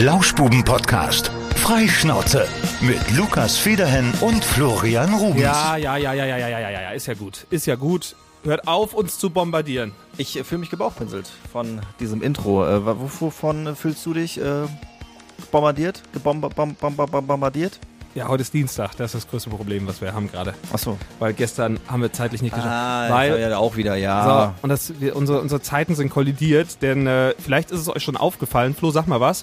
Lauschbuben-Podcast. 0.00 1.32
Freischnauze 1.56 2.46
mit 2.80 3.00
Lukas 3.16 3.58
Federhen 3.58 4.12
und 4.20 4.44
Florian 4.44 5.12
Rubens. 5.12 5.40
Ja, 5.40 5.76
ja, 5.76 5.96
ja, 5.96 6.14
ja, 6.14 6.24
ja, 6.24 6.36
ja, 6.36 6.48
ja, 6.48 6.70
ja, 6.70 6.90
ist 6.90 7.08
ja 7.08 7.14
gut. 7.14 7.48
Ist 7.50 7.66
ja 7.66 7.74
gut. 7.74 8.14
Hört 8.44 8.68
auf, 8.68 8.94
uns 8.94 9.18
zu 9.18 9.30
bombardieren. 9.30 9.90
Ich 10.16 10.38
äh, 10.38 10.44
fühle 10.44 10.60
mich 10.60 10.70
gebauchpinselt 10.70 11.28
von 11.50 11.80
diesem 11.98 12.22
Intro. 12.22 12.64
Äh, 12.64 12.86
wovon 13.20 13.74
fühlst 13.74 14.06
du 14.06 14.14
dich 14.14 14.40
äh, 14.40 14.68
bombardiert? 15.50 16.00
Gebombardiert? 16.12 16.78
Gebom 16.78 17.26
bombardiert? 17.26 17.80
Ja, 18.14 18.28
heute 18.28 18.42
ist 18.42 18.54
Dienstag, 18.54 18.96
das 18.96 19.16
ist 19.16 19.24
das 19.24 19.30
größte 19.30 19.50
Problem, 19.50 19.88
was 19.88 20.00
wir 20.00 20.14
haben 20.14 20.30
gerade. 20.30 20.54
Ach 20.72 20.78
so. 20.78 20.96
Weil 21.18 21.32
gestern 21.32 21.80
haben 21.88 22.02
wir 22.02 22.12
zeitlich 22.12 22.40
nicht 22.40 22.52
ah, 22.52 22.56
geschafft. 22.56 22.72
Ah, 22.72 23.08
weil, 23.10 23.40
ja 23.40 23.58
auch 23.58 23.74
wieder, 23.74 23.96
ja. 23.96 24.54
So, 24.54 24.62
und 24.62 24.68
das, 24.68 25.00
wir, 25.00 25.16
unsere, 25.16 25.40
unsere 25.40 25.60
Zeiten 25.60 25.96
sind 25.96 26.10
kollidiert, 26.10 26.82
denn 26.82 27.08
äh, 27.08 27.34
vielleicht 27.40 27.72
ist 27.72 27.80
es 27.80 27.88
euch 27.88 28.04
schon 28.04 28.16
aufgefallen. 28.16 28.76
Flo, 28.76 28.92
sag 28.92 29.08
mal 29.08 29.20
was. 29.20 29.42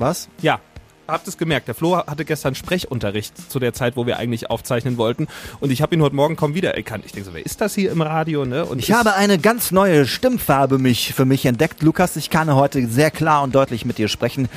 Was? 0.00 0.28
Ja. 0.40 0.60
Habt 1.06 1.26
es 1.26 1.38
gemerkt, 1.38 1.68
der 1.68 1.74
Flo 1.74 1.96
hatte 1.96 2.26
gestern 2.26 2.54
Sprechunterricht 2.54 3.50
zu 3.50 3.58
der 3.58 3.72
Zeit, 3.72 3.96
wo 3.96 4.04
wir 4.04 4.18
eigentlich 4.18 4.50
aufzeichnen 4.50 4.98
wollten. 4.98 5.26
Und 5.58 5.70
ich 5.70 5.80
habe 5.80 5.94
ihn 5.94 6.02
heute 6.02 6.14
Morgen 6.14 6.36
kaum 6.36 6.54
wiedererkannt. 6.54 7.06
Ich 7.06 7.12
denke 7.12 7.30
so, 7.30 7.34
wer 7.34 7.46
ist 7.46 7.62
das 7.62 7.74
hier 7.74 7.90
im 7.90 8.02
Radio? 8.02 8.44
Ne? 8.44 8.66
Und 8.66 8.78
Ich 8.78 8.92
habe 8.92 9.14
eine 9.14 9.38
ganz 9.38 9.70
neue 9.70 10.06
Stimmfarbe 10.06 10.76
mich, 10.76 11.14
für 11.14 11.24
mich 11.24 11.46
entdeckt, 11.46 11.82
Lukas. 11.82 12.16
Ich 12.16 12.28
kann 12.28 12.54
heute 12.54 12.86
sehr 12.88 13.10
klar 13.10 13.42
und 13.42 13.54
deutlich 13.54 13.86
mit 13.86 13.96
dir 13.96 14.08
sprechen. 14.08 14.50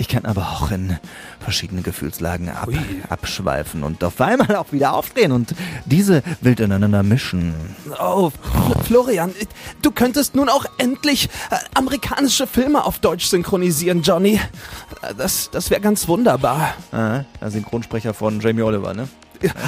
Ich 0.00 0.06
kann 0.08 0.24
aber 0.26 0.42
auch 0.52 0.70
in 0.70 0.96
verschiedene 1.40 1.82
Gefühlslagen 1.82 2.48
ab, 2.50 2.68
abschweifen 3.08 3.82
und 3.82 4.04
auf 4.04 4.20
einmal 4.20 4.54
auch 4.56 4.70
wieder 4.72 4.94
aufdrehen 4.94 5.32
und 5.32 5.54
diese 5.86 6.22
wild 6.40 6.60
ineinander 6.60 7.02
mischen. 7.02 7.52
Oh, 8.00 8.30
Fl- 8.30 8.82
Florian, 8.84 9.34
du 9.82 9.90
könntest 9.90 10.36
nun 10.36 10.48
auch 10.48 10.64
endlich 10.78 11.28
äh, 11.50 11.56
amerikanische 11.74 12.46
Filme 12.46 12.84
auf 12.84 13.00
Deutsch 13.00 13.26
synchronisieren, 13.26 14.02
Johnny. 14.02 14.40
Äh, 15.02 15.14
Das, 15.16 15.50
das 15.50 15.68
wäre 15.70 15.80
ganz 15.80 16.06
wunderbar. 16.06 16.74
Ah, 16.92 17.22
der 17.40 17.50
Synchronsprecher 17.50 18.14
von 18.14 18.40
Jamie 18.40 18.62
Oliver, 18.62 18.94
ne? 18.94 19.08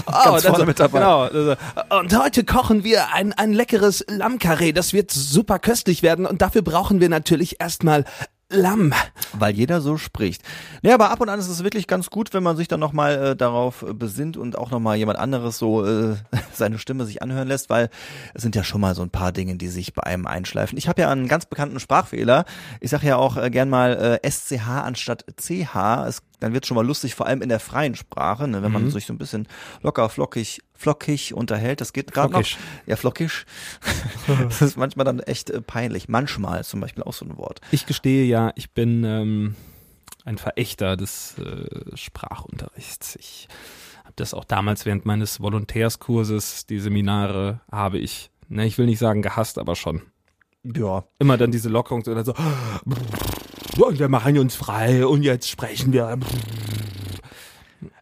Oh, 0.07 0.13
Ganz 0.33 0.47
vorne 0.47 0.67
mit 0.67 0.81
dabei. 0.81 0.99
Genau. 1.31 1.57
Und 2.01 2.19
heute 2.19 2.45
kochen 2.45 2.83
wir 2.83 3.13
ein, 3.15 3.33
ein 3.33 3.53
leckeres 3.53 4.05
Lammkarree. 4.09 4.73
Das 4.73 4.93
wird 4.93 5.11
super 5.13 5.59
köstlich 5.61 6.03
werden 6.03 6.27
und 6.27 6.43
dafür 6.43 6.63
brauchen 6.63 7.01
wir 7.01 7.09
natürlich 7.09 7.61
erstmal 7.61 8.05
Lamm. 8.51 8.93
Weil 9.33 9.55
jeder 9.55 9.81
so 9.81 9.97
spricht. 9.97 10.43
Nee, 10.83 10.93
aber 10.93 11.11
ab 11.11 11.21
und 11.21 11.29
an 11.29 11.39
ist 11.39 11.49
es 11.49 11.63
wirklich 11.63 11.87
ganz 11.87 12.11
gut, 12.11 12.35
wenn 12.35 12.43
man 12.43 12.57
sich 12.57 12.67
dann 12.67 12.81
nochmal 12.81 13.15
äh, 13.15 13.37
darauf 13.37 13.83
äh, 13.83 13.95
besinnt 13.95 14.37
und 14.37 14.59
auch 14.59 14.73
nochmal 14.73 14.97
jemand 14.97 15.19
anderes 15.19 15.57
so 15.57 15.87
äh, 15.87 16.17
seine 16.53 16.79
Stimme 16.79 17.07
sich 17.07 17.23
anhören 17.23 17.47
lässt, 17.47 17.71
weil 17.71 17.91
es 18.35 18.43
sind 18.43 18.57
ja 18.57 18.65
schon 18.65 18.81
mal 18.81 18.97
so 18.97 19.03
ein 19.03 19.11
paar 19.11 19.31
Dinge, 19.31 19.57
die 19.57 19.69
sich 19.69 19.95
bei 19.95 20.03
einem 20.03 20.27
einschleifen. 20.27 20.77
Ich 20.77 20.89
habe 20.89 21.01
ja 21.01 21.11
einen 21.11 21.29
ganz 21.29 21.47
bekannten 21.47 21.79
Sprachfehler. 21.79 22.45
Ich 22.81 22.91
sage 22.91 23.07
ja 23.07 23.17
auch 23.17 23.37
äh, 23.37 23.51
gern 23.51 23.71
mal 23.71 24.21
äh, 24.23 24.29
SCH 24.29 24.67
anstatt 24.67 25.25
CH. 25.37 26.07
Es, 26.09 26.23
dann 26.41 26.53
wird 26.55 26.67
schon 26.67 26.75
mal 26.75 26.87
lustig, 26.87 27.15
vor 27.15 27.27
allem 27.27 27.43
in 27.43 27.49
der 27.49 27.61
freien 27.61 27.95
Sprache, 27.95 28.49
ne, 28.49 28.63
wenn 28.63 28.73
man 28.73 28.91
sich 28.91 29.07
so 29.07 29.13
ein 29.13 29.19
bisschen 29.19 29.47
locker, 29.83 30.09
flockig, 30.09 30.63
flockig 30.75 31.35
unterhält. 31.35 31.81
Das 31.81 31.93
geht 31.93 32.13
gerade 32.13 32.33
noch. 32.33 32.41
Flockisch. 32.41 32.59
Ja, 32.87 32.97
flockig. 32.97 33.47
das 34.27 34.63
ist 34.63 34.77
manchmal 34.77 35.05
dann 35.05 35.21
echt 35.21 35.51
äh, 35.51 35.61
peinlich. 35.61 36.09
Manchmal 36.09 36.65
zum 36.65 36.81
Beispiel 36.81 37.05
auch 37.05 37.13
so 37.13 37.25
ein 37.25 37.37
Wort. 37.37 37.61
Ich 37.71 37.87
gestehe 37.87 38.25
ja, 38.25 38.53
ich 38.57 38.73
bin 38.73 39.05
ähm, 39.05 39.55
ein 40.25 40.39
Verächter 40.39 40.97
des 40.97 41.37
äh, 41.39 41.97
Sprachunterrichts. 41.97 43.17
Ich 43.17 43.49
habe 44.05 44.15
das 44.17 44.35
auch 44.35 44.45
damals 44.45 44.87
während 44.87 45.07
meines 45.07 45.41
Volontärskurses, 45.41 46.67
die 46.67 46.81
Seminare, 46.81 47.61
habe 47.71 47.99
ich, 47.99 48.31
ne, 48.49 48.67
ich 48.67 48.79
will 48.79 48.87
nicht 48.87 48.99
sagen 48.99 49.23
gehasst, 49.23 49.59
aber 49.59 49.77
schon. 49.77 50.03
Ja, 50.63 51.05
Immer 51.19 51.39
dann 51.39 51.53
diese 51.53 51.71
Lockerung 51.71 52.03
dann 52.03 52.25
so, 52.25 52.35
und 53.79 53.99
wir 53.99 54.09
machen 54.09 54.39
uns 54.39 54.55
frei 54.55 55.07
und 55.07 55.23
jetzt 55.23 55.49
sprechen 55.49 55.93
wir. 55.93 56.19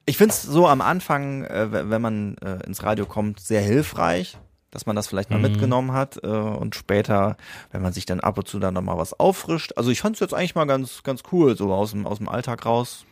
Ich 0.07 0.17
find's 0.17 0.43
so 0.43 0.67
am 0.67 0.81
Anfang, 0.81 1.45
äh, 1.45 1.91
wenn 1.91 2.01
man 2.01 2.37
äh, 2.39 2.65
ins 2.67 2.83
Radio 2.83 3.05
kommt, 3.07 3.41
sehr 3.41 3.61
hilfreich, 3.61 4.39
dass 4.71 4.87
man 4.87 4.97
das 4.97 5.07
vielleicht 5.07 5.31
mal 5.31 5.39
mitgenommen 5.39 5.93
hat 5.93 6.19
äh, 6.23 6.27
und 6.27 6.75
später, 6.75 7.37
wenn 7.71 7.83
man 7.83 7.93
sich 7.93 8.07
dann 8.07 8.21
ab 8.21 8.39
und 8.39 8.49
zu 8.49 8.59
dann 8.59 8.75
nochmal 8.75 8.97
was 8.97 9.19
auffrischt. 9.19 9.73
Also 9.77 9.91
ich 9.91 10.01
fand's 10.01 10.21
jetzt 10.21 10.35
eigentlich 10.35 10.55
mal 10.55 10.67
ganz, 10.67 11.03
ganz 11.03 11.23
cool, 11.33 11.57
so 11.57 11.73
aus 11.73 11.91
dem, 11.91 12.07
aus 12.07 12.19
dem 12.19 12.29
Alltag 12.29 12.65
raus. 12.65 13.05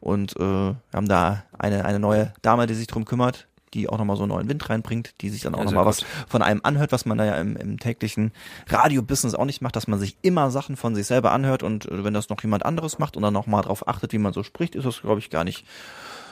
Und 0.00 0.36
wir 0.38 0.76
haben 0.94 1.08
da 1.08 1.42
eine, 1.58 1.84
eine 1.84 1.98
neue 1.98 2.32
Dame, 2.40 2.66
die 2.66 2.74
sich 2.74 2.86
drum 2.86 3.04
kümmert, 3.04 3.47
die 3.74 3.88
auch 3.88 3.98
nochmal 3.98 4.16
so 4.16 4.22
einen 4.24 4.32
neuen 4.32 4.48
Wind 4.48 4.68
reinbringt, 4.68 5.14
die 5.20 5.30
sich 5.30 5.42
dann 5.42 5.54
auch 5.54 5.58
Ja, 5.60 5.64
nochmal 5.64 5.86
was 5.86 6.04
von 6.28 6.42
einem 6.42 6.60
anhört, 6.62 6.92
was 6.92 7.06
man 7.06 7.18
da 7.18 7.24
ja 7.24 7.34
im, 7.36 7.56
im 7.56 7.78
täglichen 7.78 8.32
Radio-Business 8.68 9.34
auch 9.34 9.44
nicht 9.44 9.62
macht, 9.62 9.76
dass 9.76 9.86
man 9.88 9.98
sich 9.98 10.16
immer 10.22 10.50
Sachen 10.50 10.76
von 10.76 10.94
sich 10.94 11.06
selber 11.06 11.32
anhört 11.32 11.62
und 11.62 11.86
äh, 11.86 12.04
wenn 12.04 12.14
das 12.14 12.28
noch 12.28 12.42
jemand 12.42 12.64
anderes 12.64 12.98
macht 12.98 13.16
und 13.16 13.22
dann 13.22 13.34
nochmal 13.34 13.62
drauf 13.62 13.86
achtet, 13.88 14.12
wie 14.12 14.18
man 14.18 14.32
so 14.32 14.42
spricht, 14.42 14.74
ist 14.74 14.84
das, 14.84 15.00
glaube 15.00 15.20
ich, 15.20 15.30
gar 15.30 15.44
nicht 15.44 15.64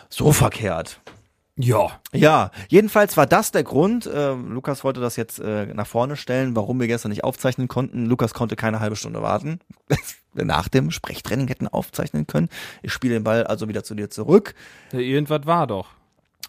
so 0.09 0.33
verkehrt. 0.33 1.01
Ja. 1.59 2.01
Ja, 2.13 2.51
jedenfalls 2.69 3.17
war 3.17 3.27
das 3.27 3.51
der 3.51 3.65
Grund. 3.65 4.05
Äh, 4.07 4.35
Lukas 4.35 4.85
wollte 4.85 5.01
das 5.01 5.17
jetzt 5.17 5.39
äh, 5.39 5.67
nach 5.73 5.87
vorne 5.87 6.17
stellen, 6.17 6.55
warum 6.55 6.79
wir 6.79 6.87
gestern 6.87 7.09
nicht 7.11 7.25
aufzeichnen 7.25 7.67
konnten. 7.67 8.05
Lukas 8.05 8.35
konnte 8.35 8.57
keine 8.57 8.81
halbe 8.81 8.95
Stunde 8.97 9.23
warten. 9.23 9.61
wir 10.35 10.45
nach 10.45 10.69
dem 10.69 10.91
Sprechtraining 10.91 11.49
hätten 11.49 11.67
aufzeichnen 11.67 12.27
können. 12.27 12.51
Ich 12.83 12.93
spiele 12.93 13.15
den 13.15 13.25
Ball 13.25 13.45
also 13.45 13.69
wieder 13.69 13.85
zu 13.85 13.95
dir 13.95 14.11
zurück. 14.11 14.55
Ja, 14.93 14.99
Irgendwas 14.99 15.47
war 15.47 15.67
doch. 15.67 15.89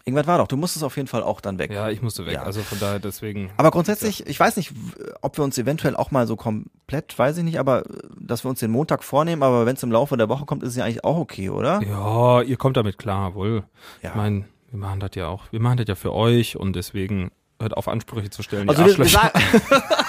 Irgendwas 0.08 0.26
war 0.26 0.38
doch. 0.38 0.46
Du 0.46 0.56
musstest 0.56 0.84
auf 0.84 0.96
jeden 0.96 1.06
Fall 1.06 1.22
auch 1.22 1.42
dann 1.42 1.58
weg. 1.58 1.70
Ja, 1.70 1.90
ich 1.90 2.00
musste 2.00 2.24
weg. 2.24 2.32
Ja. 2.32 2.42
Also 2.42 2.62
von 2.62 2.80
daher 2.80 2.98
deswegen. 2.98 3.50
Aber 3.58 3.70
grundsätzlich, 3.70 4.26
ich 4.26 4.40
weiß 4.40 4.56
nicht, 4.56 4.72
ob 5.20 5.36
wir 5.36 5.44
uns 5.44 5.58
eventuell 5.58 5.96
auch 5.96 6.10
mal 6.10 6.26
so 6.26 6.34
komplett, 6.34 7.18
weiß 7.18 7.36
ich 7.36 7.44
nicht, 7.44 7.58
aber 7.58 7.84
äh, 7.84 7.92
dass 8.18 8.42
wir 8.42 8.48
uns 8.48 8.60
den 8.60 8.70
Montag 8.70 9.04
vornehmen, 9.04 9.42
aber 9.42 9.66
wenn 9.66 9.76
es 9.76 9.82
im 9.82 9.92
Laufe 9.92 10.16
der 10.16 10.30
Woche 10.30 10.46
kommt, 10.46 10.62
ist 10.62 10.70
es 10.70 10.76
ja 10.76 10.84
eigentlich 10.84 11.04
auch 11.04 11.18
okay, 11.18 11.50
oder? 11.50 11.82
Ja, 11.82 12.40
ihr 12.40 12.56
kommt 12.56 12.78
damit 12.78 12.96
klar, 12.96 13.34
wohl. 13.34 13.64
Ja. 14.02 14.10
Ich 14.10 14.14
meine, 14.14 14.46
wir 14.70 14.78
machen 14.78 15.00
das 15.00 15.10
ja 15.14 15.28
auch. 15.28 15.44
Wir 15.50 15.60
machen 15.60 15.76
das 15.76 15.88
ja 15.88 15.94
für 15.94 16.14
euch 16.14 16.56
und 16.56 16.74
deswegen 16.74 17.30
hört 17.60 17.76
auf 17.76 17.86
Ansprüche 17.86 18.30
zu 18.30 18.42
stellen. 18.42 18.66
Also 18.68 18.86
wir, 18.86 18.96
wir, 18.96 19.04
sagen, 19.04 19.38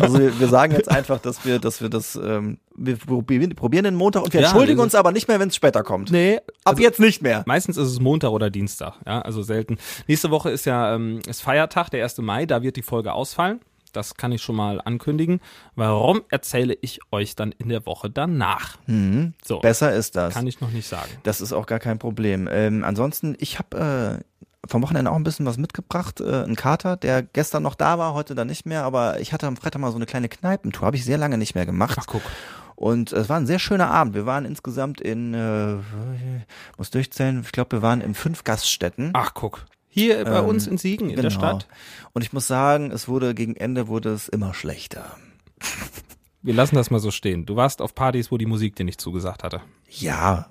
also 0.00 0.18
wir, 0.18 0.38
wir 0.40 0.48
sagen 0.48 0.72
jetzt 0.72 0.90
einfach, 0.90 1.18
dass 1.20 1.44
wir, 1.44 1.58
dass 1.58 1.80
wir 1.80 1.88
das, 1.88 2.16
ähm, 2.16 2.58
wir 2.76 2.96
probieren, 2.96 3.54
probieren 3.54 3.84
den 3.84 3.94
Montag 3.94 4.22
und 4.24 4.32
wir 4.32 4.40
Ja, 4.40 4.48
entschuldigen 4.48 4.78
das 4.78 4.84
uns 4.84 4.94
aber 4.94 5.12
nicht 5.12 5.28
mehr, 5.28 5.40
wenn 5.40 5.48
es 5.48 5.56
später 5.56 5.82
kommt. 5.82 6.10
nee, 6.10 6.36
Ab 6.36 6.44
also 6.64 6.82
jetzt 6.82 7.00
nicht 7.00 7.22
mehr. 7.22 7.42
meistens 7.46 7.76
ist 7.76 7.88
es 7.88 8.00
Montag 8.00 8.30
oder 8.30 8.50
Dienstag, 8.50 8.94
ja, 9.06 9.20
also 9.22 9.42
selten. 9.42 9.78
Nächste 10.06 10.30
Woche 10.30 10.50
ist 10.50 10.64
ja 10.66 10.94
ähm, 10.94 11.20
ist 11.28 11.42
Feiertag, 11.42 11.90
der 11.90 12.02
1. 12.04 12.18
Mai, 12.18 12.46
da 12.46 12.62
wird 12.62 12.76
die 12.76 12.82
Folge 12.82 13.12
ausfallen. 13.12 13.60
Das 13.92 14.16
kann 14.16 14.32
ich 14.32 14.42
schon 14.42 14.56
mal 14.56 14.80
ankündigen. 14.84 15.40
Warum 15.76 16.22
erzähle 16.28 16.76
ich 16.80 16.98
euch 17.12 17.36
dann 17.36 17.52
in 17.52 17.68
der 17.68 17.86
Woche 17.86 18.10
danach? 18.10 18.76
so, 19.44 19.60
Besser 19.60 19.92
ist 19.94 20.16
das. 20.16 20.34
kann 20.34 20.48
ich 20.48 20.60
noch 20.60 20.72
nicht 20.72 20.88
sagen. 20.88 21.08
Das 21.22 21.40
ist 21.40 21.52
auch 21.52 21.66
gar 21.66 21.78
kein 21.78 22.00
Problem. 22.00 22.48
Ähm, 22.50 22.82
ansonsten, 22.82 23.36
ich 23.38 23.60
habe 23.60 24.20
äh, 24.20 24.24
vom 24.66 24.82
Wochenende 24.82 25.10
auch 25.10 25.16
ein 25.16 25.24
bisschen 25.24 25.46
was 25.46 25.56
mitgebracht. 25.58 26.20
Äh, 26.20 26.44
ein 26.44 26.56
Kater, 26.56 26.96
der 26.96 27.22
gestern 27.22 27.62
noch 27.62 27.74
da 27.74 27.98
war, 27.98 28.14
heute 28.14 28.34
dann 28.34 28.48
nicht 28.48 28.66
mehr. 28.66 28.84
Aber 28.84 29.20
ich 29.20 29.32
hatte 29.32 29.46
am 29.46 29.56
Freitag 29.56 29.80
mal 29.80 29.90
so 29.90 29.96
eine 29.96 30.06
kleine 30.06 30.28
Kneipentour. 30.28 30.86
Habe 30.86 30.96
ich 30.96 31.04
sehr 31.04 31.18
lange 31.18 31.38
nicht 31.38 31.54
mehr 31.54 31.66
gemacht. 31.66 31.96
Ach 32.00 32.06
guck. 32.06 32.22
Und 32.76 33.12
es 33.12 33.28
war 33.28 33.36
ein 33.36 33.46
sehr 33.46 33.58
schöner 33.60 33.90
Abend. 33.90 34.14
Wir 34.14 34.26
waren 34.26 34.44
insgesamt 34.44 35.00
in, 35.00 35.32
äh, 35.32 35.76
muss 36.76 36.90
durchzählen, 36.90 37.42
ich 37.44 37.52
glaube, 37.52 37.76
wir 37.76 37.82
waren 37.82 38.00
in 38.00 38.14
fünf 38.14 38.42
Gaststätten. 38.42 39.10
Ach 39.12 39.32
guck. 39.34 39.64
Hier 39.88 40.24
bei 40.24 40.40
uns 40.40 40.66
in 40.66 40.76
Siegen, 40.76 41.08
in 41.08 41.14
der 41.14 41.30
Genau. 41.30 41.38
Stadt. 41.38 41.68
Und 42.12 42.22
ich 42.22 42.32
muss 42.32 42.48
sagen, 42.48 42.90
es 42.90 43.06
wurde 43.06 43.32
gegen 43.32 43.54
Ende 43.54 43.86
wurde 43.86 44.08
es 44.12 44.28
immer 44.28 44.52
schlechter. 44.52 45.16
Wir 46.42 46.52
lassen 46.52 46.74
das 46.74 46.90
mal 46.90 46.98
so 46.98 47.12
stehen. 47.12 47.46
Du 47.46 47.54
warst 47.54 47.80
auf 47.80 47.94
Partys, 47.94 48.32
wo 48.32 48.36
die 48.36 48.46
Musik 48.46 48.74
dir 48.74 48.84
nicht 48.84 49.00
zugesagt 49.00 49.44
hatte. 49.44 49.60
Ja. 49.88 50.48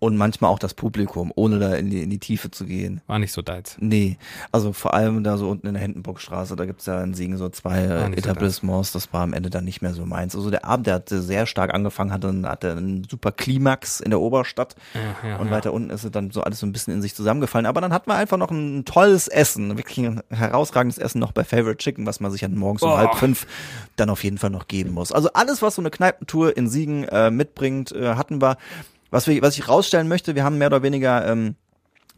Und 0.00 0.16
manchmal 0.16 0.50
auch 0.50 0.58
das 0.58 0.72
Publikum, 0.72 1.30
ohne 1.34 1.58
da 1.58 1.74
in 1.74 1.90
die, 1.90 2.02
in 2.02 2.08
die 2.08 2.18
Tiefe 2.18 2.50
zu 2.50 2.64
gehen. 2.64 3.02
War 3.06 3.18
nicht 3.18 3.32
so 3.34 3.42
deins. 3.42 3.76
Nee, 3.80 4.16
also 4.50 4.72
vor 4.72 4.94
allem 4.94 5.22
da 5.24 5.36
so 5.36 5.50
unten 5.50 5.66
in 5.66 5.74
der 5.74 5.82
Hindenburgstraße, 5.82 6.56
da 6.56 6.64
gibt's 6.64 6.86
ja 6.86 7.02
in 7.02 7.12
Siegen 7.12 7.36
so 7.36 7.50
zwei 7.50 7.82
äh, 7.82 8.08
nicht 8.08 8.24
so 8.24 8.30
Etablissements, 8.30 8.92
das 8.92 9.12
war 9.12 9.20
am 9.20 9.34
Ende 9.34 9.50
dann 9.50 9.64
nicht 9.66 9.82
mehr 9.82 9.92
so 9.92 10.06
meins. 10.06 10.34
Also 10.34 10.48
der 10.48 10.64
Abend, 10.64 10.86
der 10.86 10.94
hatte 10.94 11.20
sehr 11.20 11.44
stark 11.44 11.74
angefangen, 11.74 12.12
hatte, 12.14 12.28
einen- 12.28 12.46
hatte 12.48 12.72
einen 12.72 13.04
super 13.10 13.30
Klimax 13.30 14.00
in 14.00 14.08
der 14.08 14.20
Oberstadt 14.20 14.74
Ja, 14.94 15.28
ja, 15.28 15.36
und 15.36 15.48
ja. 15.48 15.52
weiter 15.52 15.74
unten 15.74 15.90
ist 15.90 16.02
es 16.04 16.10
dann 16.10 16.30
so 16.30 16.40
alles 16.40 16.60
so 16.60 16.66
ein 16.66 16.72
bisschen 16.72 16.94
in 16.94 17.02
sich 17.02 17.14
zusammengefallen. 17.14 17.66
Aber 17.66 17.82
dann 17.82 17.92
hatten 17.92 18.08
wir 18.10 18.14
einfach 18.14 18.38
noch 18.38 18.50
ein 18.50 18.86
tolles 18.86 19.28
Essen, 19.28 19.76
wirklich 19.76 19.98
ein 19.98 20.22
herausragendes 20.30 20.96
Essen 20.96 21.18
noch 21.18 21.32
bei 21.32 21.44
Favorite 21.44 21.76
Chicken, 21.76 22.06
was 22.06 22.20
man 22.20 22.30
sich 22.32 22.40
dann 22.40 22.56
morgens 22.56 22.82
um 22.82 22.90
Oh. 22.90 22.96
halb 22.96 23.16
fünf 23.16 23.46
dann 23.96 24.08
auf 24.08 24.24
jeden 24.24 24.38
Fall 24.38 24.48
noch 24.48 24.66
geben 24.66 24.92
muss. 24.92 25.12
Also 25.12 25.30
alles, 25.34 25.60
was 25.60 25.74
so 25.74 25.82
eine 25.82 25.90
Kneipentour 25.90 26.56
in 26.56 26.68
Siegen 26.70 27.04
äh, 27.04 27.30
mitbringt, 27.30 27.92
äh, 27.92 28.14
hatten 28.14 28.40
wir. 28.40 28.56
Was, 29.10 29.26
wir. 29.26 29.42
was 29.42 29.56
ich 29.56 29.68
rausstellen 29.68 30.08
möchte, 30.08 30.34
wir 30.34 30.44
haben 30.44 30.58
mehr 30.58 30.68
oder 30.68 30.82
weniger 30.82 31.26
ähm, 31.26 31.56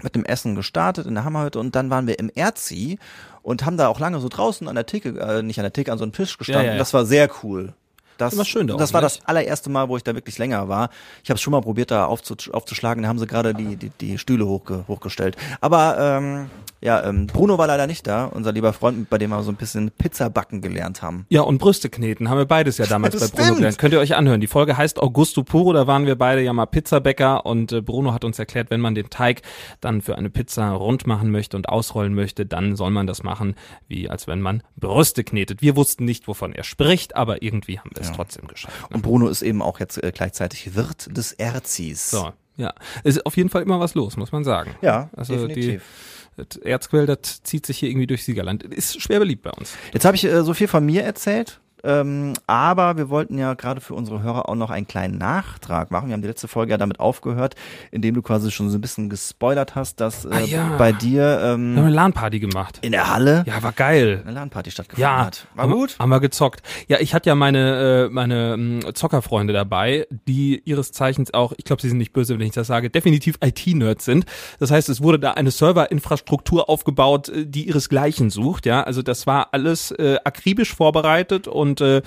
mit 0.02 0.14
dem 0.14 0.24
Essen 0.24 0.54
gestartet 0.54 1.06
in 1.06 1.14
der 1.14 1.24
Hammerhütte 1.24 1.58
und 1.58 1.74
dann 1.74 1.90
waren 1.90 2.06
wir 2.06 2.18
im 2.18 2.30
Erzi 2.34 2.98
und 3.42 3.64
haben 3.64 3.76
da 3.76 3.88
auch 3.88 4.00
lange 4.00 4.20
so 4.20 4.28
draußen 4.28 4.68
an 4.68 4.74
der 4.74 4.86
Theke, 4.86 5.10
äh, 5.20 5.42
nicht 5.42 5.58
an 5.58 5.64
der 5.64 5.72
Theke, 5.72 5.92
an 5.92 5.98
so 5.98 6.04
einem 6.04 6.12
Tisch 6.12 6.38
gestanden. 6.38 6.66
Ja, 6.66 6.72
ja. 6.72 6.78
Das 6.78 6.94
war 6.94 7.04
sehr 7.04 7.28
cool. 7.42 7.74
Das, 8.18 8.34
Immer 8.34 8.44
schön 8.44 8.66
da 8.66 8.76
das 8.76 8.90
oben, 8.90 8.94
war 8.94 9.02
nicht? 9.02 9.20
das 9.20 9.26
allererste 9.26 9.70
Mal, 9.70 9.88
wo 9.88 9.96
ich 9.96 10.04
da 10.04 10.14
wirklich 10.14 10.38
länger 10.38 10.68
war. 10.68 10.90
Ich 11.24 11.30
habe 11.30 11.36
es 11.36 11.42
schon 11.42 11.50
mal 11.50 11.60
probiert, 11.60 11.90
da 11.90 12.04
aufzu 12.06 12.36
aufzuschlagen. 12.52 13.02
Da 13.02 13.08
haben 13.08 13.18
sie 13.18 13.26
gerade 13.26 13.54
die, 13.54 13.76
die, 13.76 13.90
die 13.90 14.18
Stühle 14.18 14.46
hochge 14.46 14.84
hochgestellt. 14.86 15.36
Aber 15.60 15.96
ähm, 15.98 16.50
Ja, 16.82 17.04
ähm, 17.04 17.28
Bruno 17.28 17.58
war 17.58 17.68
leider 17.68 17.86
nicht 17.86 18.06
da, 18.08 18.24
unser 18.24 18.50
lieber 18.52 18.72
Freund, 18.72 19.08
bei 19.08 19.16
dem 19.16 19.30
wir 19.30 19.42
so 19.44 19.52
ein 19.52 19.56
bisschen 19.56 19.92
Pizza 19.92 20.28
backen 20.30 20.60
gelernt 20.60 21.00
haben. 21.00 21.26
Ja, 21.28 21.42
und 21.42 21.58
Brüste 21.58 21.88
kneten 21.88 22.28
haben 22.28 22.38
wir 22.38 22.44
beides 22.46 22.78
ja 22.78 22.86
damals 22.86 23.18
bei 23.32 23.42
Bruno 23.42 23.54
gelernt. 23.56 23.78
Könnt 23.78 23.94
ihr 23.94 24.00
euch 24.00 24.16
anhören. 24.16 24.40
Die 24.40 24.48
Folge 24.48 24.76
heißt 24.76 25.00
Augusto 25.00 25.44
Puro, 25.44 25.72
da 25.72 25.86
waren 25.86 26.06
wir 26.06 26.16
beide 26.16 26.42
ja 26.42 26.52
mal 26.52 26.66
Pizzabäcker 26.66 27.46
und 27.46 27.70
äh, 27.70 27.80
Bruno 27.82 28.12
hat 28.12 28.24
uns 28.24 28.38
erklärt, 28.38 28.70
wenn 28.70 28.80
man 28.80 28.96
den 28.96 29.10
Teig 29.10 29.42
dann 29.80 30.02
für 30.02 30.18
eine 30.18 30.28
Pizza 30.28 30.70
rund 30.72 31.06
machen 31.06 31.30
möchte 31.30 31.56
und 31.56 31.68
ausrollen 31.68 32.14
möchte, 32.14 32.46
dann 32.46 32.74
soll 32.74 32.90
man 32.90 33.06
das 33.06 33.22
machen, 33.22 33.54
wie 33.86 34.10
als 34.10 34.26
wenn 34.26 34.40
man 34.40 34.64
Brüste 34.76 35.22
knetet. 35.22 35.62
Wir 35.62 35.76
wussten 35.76 36.04
nicht, 36.04 36.26
wovon 36.26 36.52
er 36.52 36.64
spricht, 36.64 37.14
aber 37.14 37.42
irgendwie 37.42 37.78
haben 37.78 37.90
wir 37.94 38.02
es 38.02 38.10
trotzdem 38.10 38.48
geschafft. 38.48 38.90
Ne? 38.90 38.96
Und 38.96 39.02
Bruno 39.02 39.28
ist 39.28 39.42
eben 39.42 39.62
auch 39.62 39.78
jetzt 39.78 40.02
äh, 40.02 40.10
gleichzeitig 40.12 40.74
Wirt 40.74 41.16
des 41.16 41.32
Erzis. 41.32 42.10
So, 42.10 42.32
ja. 42.56 42.74
Ist 43.04 43.24
auf 43.24 43.36
jeden 43.36 43.50
Fall 43.50 43.62
immer 43.62 43.78
was 43.78 43.94
los, 43.94 44.16
muss 44.16 44.32
man 44.32 44.42
sagen. 44.44 44.74
Ja, 44.82 45.10
Also 45.16 45.34
definitiv. 45.34 45.82
die 45.84 46.21
Erzquell, 46.62 47.06
das 47.06 47.42
zieht 47.42 47.66
sich 47.66 47.78
hier 47.78 47.88
irgendwie 47.88 48.06
durch 48.06 48.24
Siegerland. 48.24 48.62
Ist 48.62 49.00
schwer 49.00 49.18
beliebt 49.18 49.42
bei 49.42 49.50
uns. 49.50 49.74
Jetzt 49.92 50.04
habe 50.04 50.16
ich 50.16 50.24
äh, 50.24 50.42
so 50.42 50.54
viel 50.54 50.68
von 50.68 50.84
mir 50.84 51.02
erzählt, 51.02 51.60
ähm, 51.84 52.32
aber 52.46 52.96
wir 52.96 53.08
wollten 53.10 53.38
ja 53.38 53.54
gerade 53.54 53.80
für 53.80 53.94
unsere 53.94 54.22
Hörer 54.22 54.48
auch 54.48 54.54
noch 54.54 54.70
einen 54.70 54.86
kleinen 54.86 55.18
Nachtrag 55.18 55.90
machen. 55.90 56.08
Wir 56.08 56.14
haben 56.14 56.22
die 56.22 56.28
letzte 56.28 56.48
Folge 56.48 56.72
ja 56.72 56.78
damit 56.78 57.00
aufgehört, 57.00 57.54
indem 57.90 58.14
du 58.14 58.22
quasi 58.22 58.50
schon 58.50 58.70
so 58.70 58.78
ein 58.78 58.80
bisschen 58.80 59.08
gespoilert 59.10 59.74
hast, 59.74 60.00
dass 60.00 60.24
äh, 60.24 60.28
Ah, 60.32 60.40
ja. 60.40 60.76
bei 60.78 60.92
dir 60.92 61.12
Wir 61.22 61.48
haben 61.52 61.76
eine 61.78 61.88
ähm, 61.88 61.92
LAN-Party 61.94 62.40
gemacht. 62.40 62.78
in 62.82 62.92
der 62.92 63.12
Halle 63.12 63.44
Ja, 63.46 63.62
war 63.62 63.72
geil. 63.72 64.22
eine 64.24 64.32
LAN-Party 64.34 64.70
stattgefunden 64.70 65.02
Ja, 65.02 65.26
hat. 65.26 65.46
War 65.54 65.64
haben, 65.64 65.72
gut? 65.72 65.96
Haben 65.98 66.08
wir 66.10 66.20
gezockt. 66.20 66.62
Ja, 66.88 66.98
ich 67.00 67.14
hatte 67.14 67.28
ja 67.30 67.34
meine 67.34 68.06
äh, 68.06 68.08
meine 68.10 68.56
mh, 68.56 68.92
Zockerfreunde 68.94 69.52
dabei, 69.52 70.06
die 70.26 70.60
ihres 70.64 70.92
Zeichens 70.92 71.34
auch, 71.34 71.52
ich 71.56 71.64
glaube, 71.64 71.82
sie 71.82 71.88
sind 71.88 71.98
nicht 71.98 72.12
böse, 72.12 72.38
wenn 72.38 72.46
ich 72.46 72.52
das 72.52 72.66
sage, 72.66 72.90
definitiv 72.90 73.36
IT-Nerds 73.44 74.04
sind. 74.04 74.24
Das 74.58 74.70
heißt, 74.70 74.88
es 74.88 75.02
wurde 75.02 75.18
da 75.18 75.32
eine 75.32 75.50
Serverinfrastruktur 75.50 76.68
aufgebaut, 76.68 77.28
äh, 77.28 77.46
die 77.46 77.68
ihresgleichen 77.68 78.30
sucht. 78.30 78.66
Ja, 78.66 78.82
also 78.82 79.02
das 79.02 79.26
war 79.26 79.48
alles 79.52 79.90
äh, 79.92 80.18
akribisch 80.24 80.74
vorbereitet 80.74 81.48
und 81.48 81.71
äh, 81.80 81.98
äh, 81.98 82.02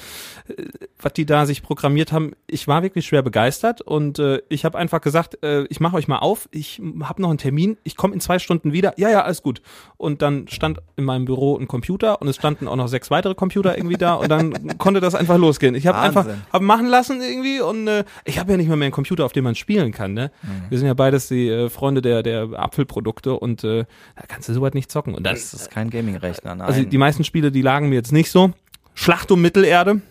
was 1.01 1.13
die 1.13 1.25
da 1.25 1.45
sich 1.45 1.63
programmiert 1.63 2.11
haben, 2.11 2.33
ich 2.47 2.67
war 2.67 2.83
wirklich 2.83 3.05
schwer 3.05 3.21
begeistert 3.21 3.81
und 3.81 4.19
äh, 4.19 4.41
ich 4.49 4.65
habe 4.65 4.77
einfach 4.77 5.01
gesagt, 5.01 5.43
äh, 5.43 5.63
ich 5.65 5.79
mache 5.79 5.95
euch 5.95 6.07
mal 6.07 6.19
auf, 6.19 6.47
ich 6.51 6.81
habe 7.01 7.21
noch 7.21 7.29
einen 7.29 7.37
Termin, 7.37 7.77
ich 7.83 7.95
komme 7.95 8.13
in 8.13 8.19
zwei 8.19 8.39
Stunden 8.39 8.73
wieder. 8.73 8.93
Ja, 8.97 9.09
ja, 9.09 9.23
alles 9.23 9.41
gut. 9.41 9.61
Und 9.97 10.21
dann 10.21 10.47
stand 10.47 10.79
in 10.95 11.03
meinem 11.03 11.25
Büro 11.25 11.57
ein 11.57 11.67
Computer 11.67 12.21
und 12.21 12.27
es 12.27 12.35
standen 12.35 12.67
auch 12.67 12.75
noch 12.75 12.87
sechs 12.87 13.11
weitere 13.11 13.35
Computer 13.35 13.77
irgendwie 13.77 13.97
da 13.97 14.15
und 14.15 14.29
dann 14.29 14.77
konnte 14.77 14.99
das 14.99 15.15
einfach 15.15 15.37
losgehen. 15.37 15.75
Ich 15.75 15.87
habe 15.87 15.97
einfach 15.97 16.27
hab 16.51 16.61
machen 16.61 16.87
lassen 16.87 17.21
irgendwie 17.21 17.61
und 17.61 17.87
äh, 17.87 18.03
ich 18.25 18.39
habe 18.39 18.51
ja 18.51 18.57
nicht 18.57 18.67
mal 18.67 18.75
mehr 18.75 18.87
einen 18.87 18.93
Computer, 18.93 19.25
auf 19.25 19.33
dem 19.33 19.43
man 19.43 19.55
spielen 19.55 19.91
kann. 19.91 20.13
Ne? 20.13 20.31
Mhm. 20.41 20.47
Wir 20.69 20.77
sind 20.77 20.87
ja 20.87 20.93
beides 20.93 21.27
die 21.27 21.47
äh, 21.49 21.69
Freunde 21.69 22.01
der 22.01 22.23
der 22.23 22.49
Apfelprodukte 22.53 23.33
und 23.33 23.63
äh, 23.63 23.85
da 24.15 24.23
kannst 24.27 24.49
du 24.49 24.53
so 24.53 24.61
weit 24.61 24.75
nicht 24.75 24.91
zocken. 24.91 25.15
Und 25.15 25.25
dann, 25.25 25.35
Das 25.35 25.53
ist 25.53 25.71
kein 25.71 25.89
Gaming-Rechner, 25.89 26.59
also 26.61 26.83
die 26.83 26.97
meisten 26.97 27.23
Spiele, 27.23 27.51
die 27.51 27.61
lagen 27.61 27.89
mir 27.89 27.95
jetzt 27.95 28.11
nicht 28.11 28.31
so. 28.31 28.51
Schlacht 28.95 29.29
um 29.31 29.41
Mittelerde. 29.41 30.01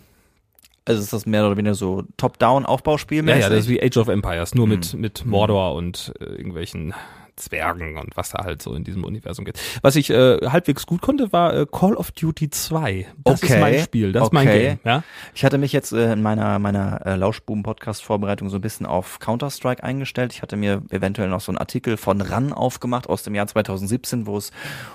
also 0.85 1.01
ist 1.03 1.13
das 1.13 1.27
mehr 1.27 1.45
oder 1.47 1.57
weniger 1.57 1.75
so 1.75 2.05
Top-Down-Aufbauspiel? 2.19 3.27
Ja, 3.29 3.37
ja, 3.37 3.49
das 3.49 3.61
ist 3.61 3.69
wie 3.69 3.83
Age 3.83 3.97
of 3.97 4.09
Empires, 4.09 4.55
nur 4.55 4.67
mit, 4.69 4.95
Mhm. 4.95 5.01
mit 5.01 5.25
Mordor 5.27 5.75
und 5.75 6.13
äh, 6.21 6.25
irgendwelchen 6.25 6.95
Zwergen 7.37 7.97
und 7.99 8.17
was 8.17 8.31
da 8.31 8.45
halt 8.45 8.63
so 8.63 8.75
in 8.75 8.85
diesem 8.85 9.05
Universum 9.05 9.45
gibt. 9.45 9.61
Was 9.83 9.97
ich 9.97 10.11
äh, 10.11 10.39
halbwegs 10.47 10.87
gut 10.87 11.01
konnte, 11.03 11.33
war 11.33 11.55
äh, 11.55 11.67
Call 11.71 11.95
of 11.95 12.11
Duty 12.13 12.51
2. 12.51 13.07
Das 13.25 13.43
ist 13.43 13.51
Okay. 13.51 13.61
mein 13.61 13.79
Spiel, 13.81 14.13
das 14.13 14.25
ist 14.25 14.33
mein 14.33 14.47
Okay. 14.49 14.63
Game. 14.63 14.79
Ja? 14.85 15.03
Ich 15.35 15.45
hatte 15.45 15.59
mich 15.59 15.73
jetzt 15.73 15.93
äh, 15.93 16.13
in 16.13 16.23
meiner 16.23 16.59
meiner 16.59 17.05
äh, 17.05 17.17
Lauschbuben-Podcast-Vorbereitung 17.17 18.49
so 18.51 18.57
ein 18.57 18.61
bisschen 18.61 18.87
auf 18.87 19.19
Counter-Strike 19.19 19.83
eingestellt. 19.83 20.33
Ich 20.33 20.43
hatte 20.43 20.57
mir 20.57 20.83
eventuell 20.91 21.29
noch 21.29 21.41
so 21.41 21.51
einen 21.51 21.59
Artikel 21.59 21.97
von 21.97 22.21
RAN 22.21 22.53
aufgemacht 22.53 23.09
aus 23.09 23.23
dem 23.23 23.35
Jahr 23.35 23.47
2017, 23.47 24.27
wo 24.27 24.37
es 24.37 24.53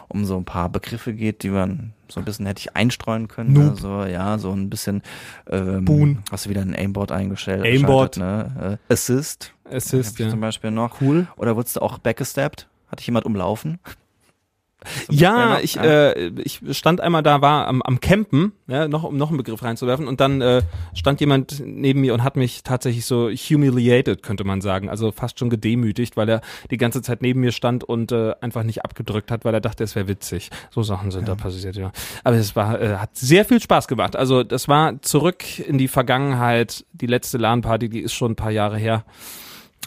um 0.07 0.25
so 0.25 0.37
ein 0.37 0.45
paar 0.45 0.69
Begriffe 0.69 1.13
geht, 1.13 1.43
die 1.43 1.49
man 1.49 1.93
so 2.07 2.19
ein 2.19 2.25
bisschen 2.25 2.45
hätte 2.47 2.59
ich 2.59 2.75
einstreuen 2.75 3.27
können. 3.27 3.53
Noob. 3.53 3.63
Ne? 3.63 3.75
So, 3.75 4.03
ja, 4.05 4.37
so 4.39 4.51
ein 4.51 4.69
bisschen 4.69 5.03
ähm, 5.49 5.85
Boon. 5.85 6.23
Hast 6.31 6.45
du 6.45 6.49
wieder 6.49 6.61
ein 6.61 6.75
Aimbot 6.75 7.11
eingestellt? 7.11 7.63
Aimbot. 7.63 8.17
Ne? 8.17 8.79
Äh, 8.89 8.93
Assist. 8.93 9.53
Assist, 9.71 10.19
ja. 10.19 10.29
Zum 10.29 10.39
Beispiel 10.41 10.71
noch. 10.71 11.01
Cool. 11.01 11.27
Oder 11.37 11.55
wurdest 11.55 11.75
du 11.77 11.81
auch 11.81 11.97
backgestabbt? 11.97 12.67
Hat 12.89 12.99
dich 12.99 13.07
jemand 13.07 13.25
umlaufen? 13.25 13.79
Ja, 15.09 15.59
ich, 15.59 15.75
Ja. 15.75 15.83
äh, 15.83 16.31
ich 16.41 16.61
stand 16.71 17.01
einmal 17.01 17.21
da, 17.21 17.41
war 17.41 17.67
am, 17.67 17.81
am 17.81 17.99
Campen, 17.99 18.53
ja, 18.67 18.87
noch, 18.87 19.03
um 19.03 19.17
noch 19.17 19.27
einen 19.27 19.37
Begriff 19.37 19.61
reinzuwerfen, 19.61 20.07
und 20.07 20.21
dann 20.21 20.39
äh, 20.39 20.61
stand 20.93 21.19
jemand 21.19 21.61
neben 21.65 21.99
mir 21.99 22.13
und 22.13 22.23
hat 22.23 22.37
mich 22.37 22.63
tatsächlich 22.63 23.05
so 23.05 23.29
humiliated, 23.29 24.23
könnte 24.23 24.45
man 24.45 24.61
sagen, 24.61 24.89
also 24.89 25.11
fast 25.11 25.37
schon 25.37 25.49
gedemütigt, 25.49 26.15
weil 26.15 26.29
er 26.29 26.41
die 26.71 26.77
ganze 26.77 27.01
Zeit 27.01 27.21
neben 27.21 27.41
mir 27.41 27.51
stand 27.51 27.83
und 27.83 28.13
äh, 28.13 28.33
einfach 28.39 28.63
nicht 28.63 28.85
abgedrückt 28.85 29.31
hat, 29.31 29.43
weil 29.43 29.53
er 29.53 29.59
dachte, 29.59 29.83
es 29.83 29.95
wäre 29.95 30.07
witzig. 30.07 30.49
So 30.71 30.81
Sachen 30.81 31.11
sind 31.11 31.27
da 31.27 31.35
passiert, 31.35 31.75
ja. 31.75 31.91
Aber 32.23 32.37
es 32.37 32.55
war, 32.55 32.79
äh, 32.81 32.95
hat 32.95 33.17
sehr 33.17 33.43
viel 33.43 33.61
Spaß 33.61 33.89
gemacht. 33.89 34.15
Also 34.15 34.43
das 34.43 34.69
war 34.69 35.01
zurück 35.01 35.59
in 35.59 35.77
die 35.77 35.89
Vergangenheit. 35.89 36.85
Die 36.93 37.07
letzte 37.07 37.37
LAN-Party, 37.37 37.89
die 37.89 37.99
ist 37.99 38.13
schon 38.13 38.31
ein 38.31 38.35
paar 38.37 38.51
Jahre 38.51 38.77
her. 38.77 39.03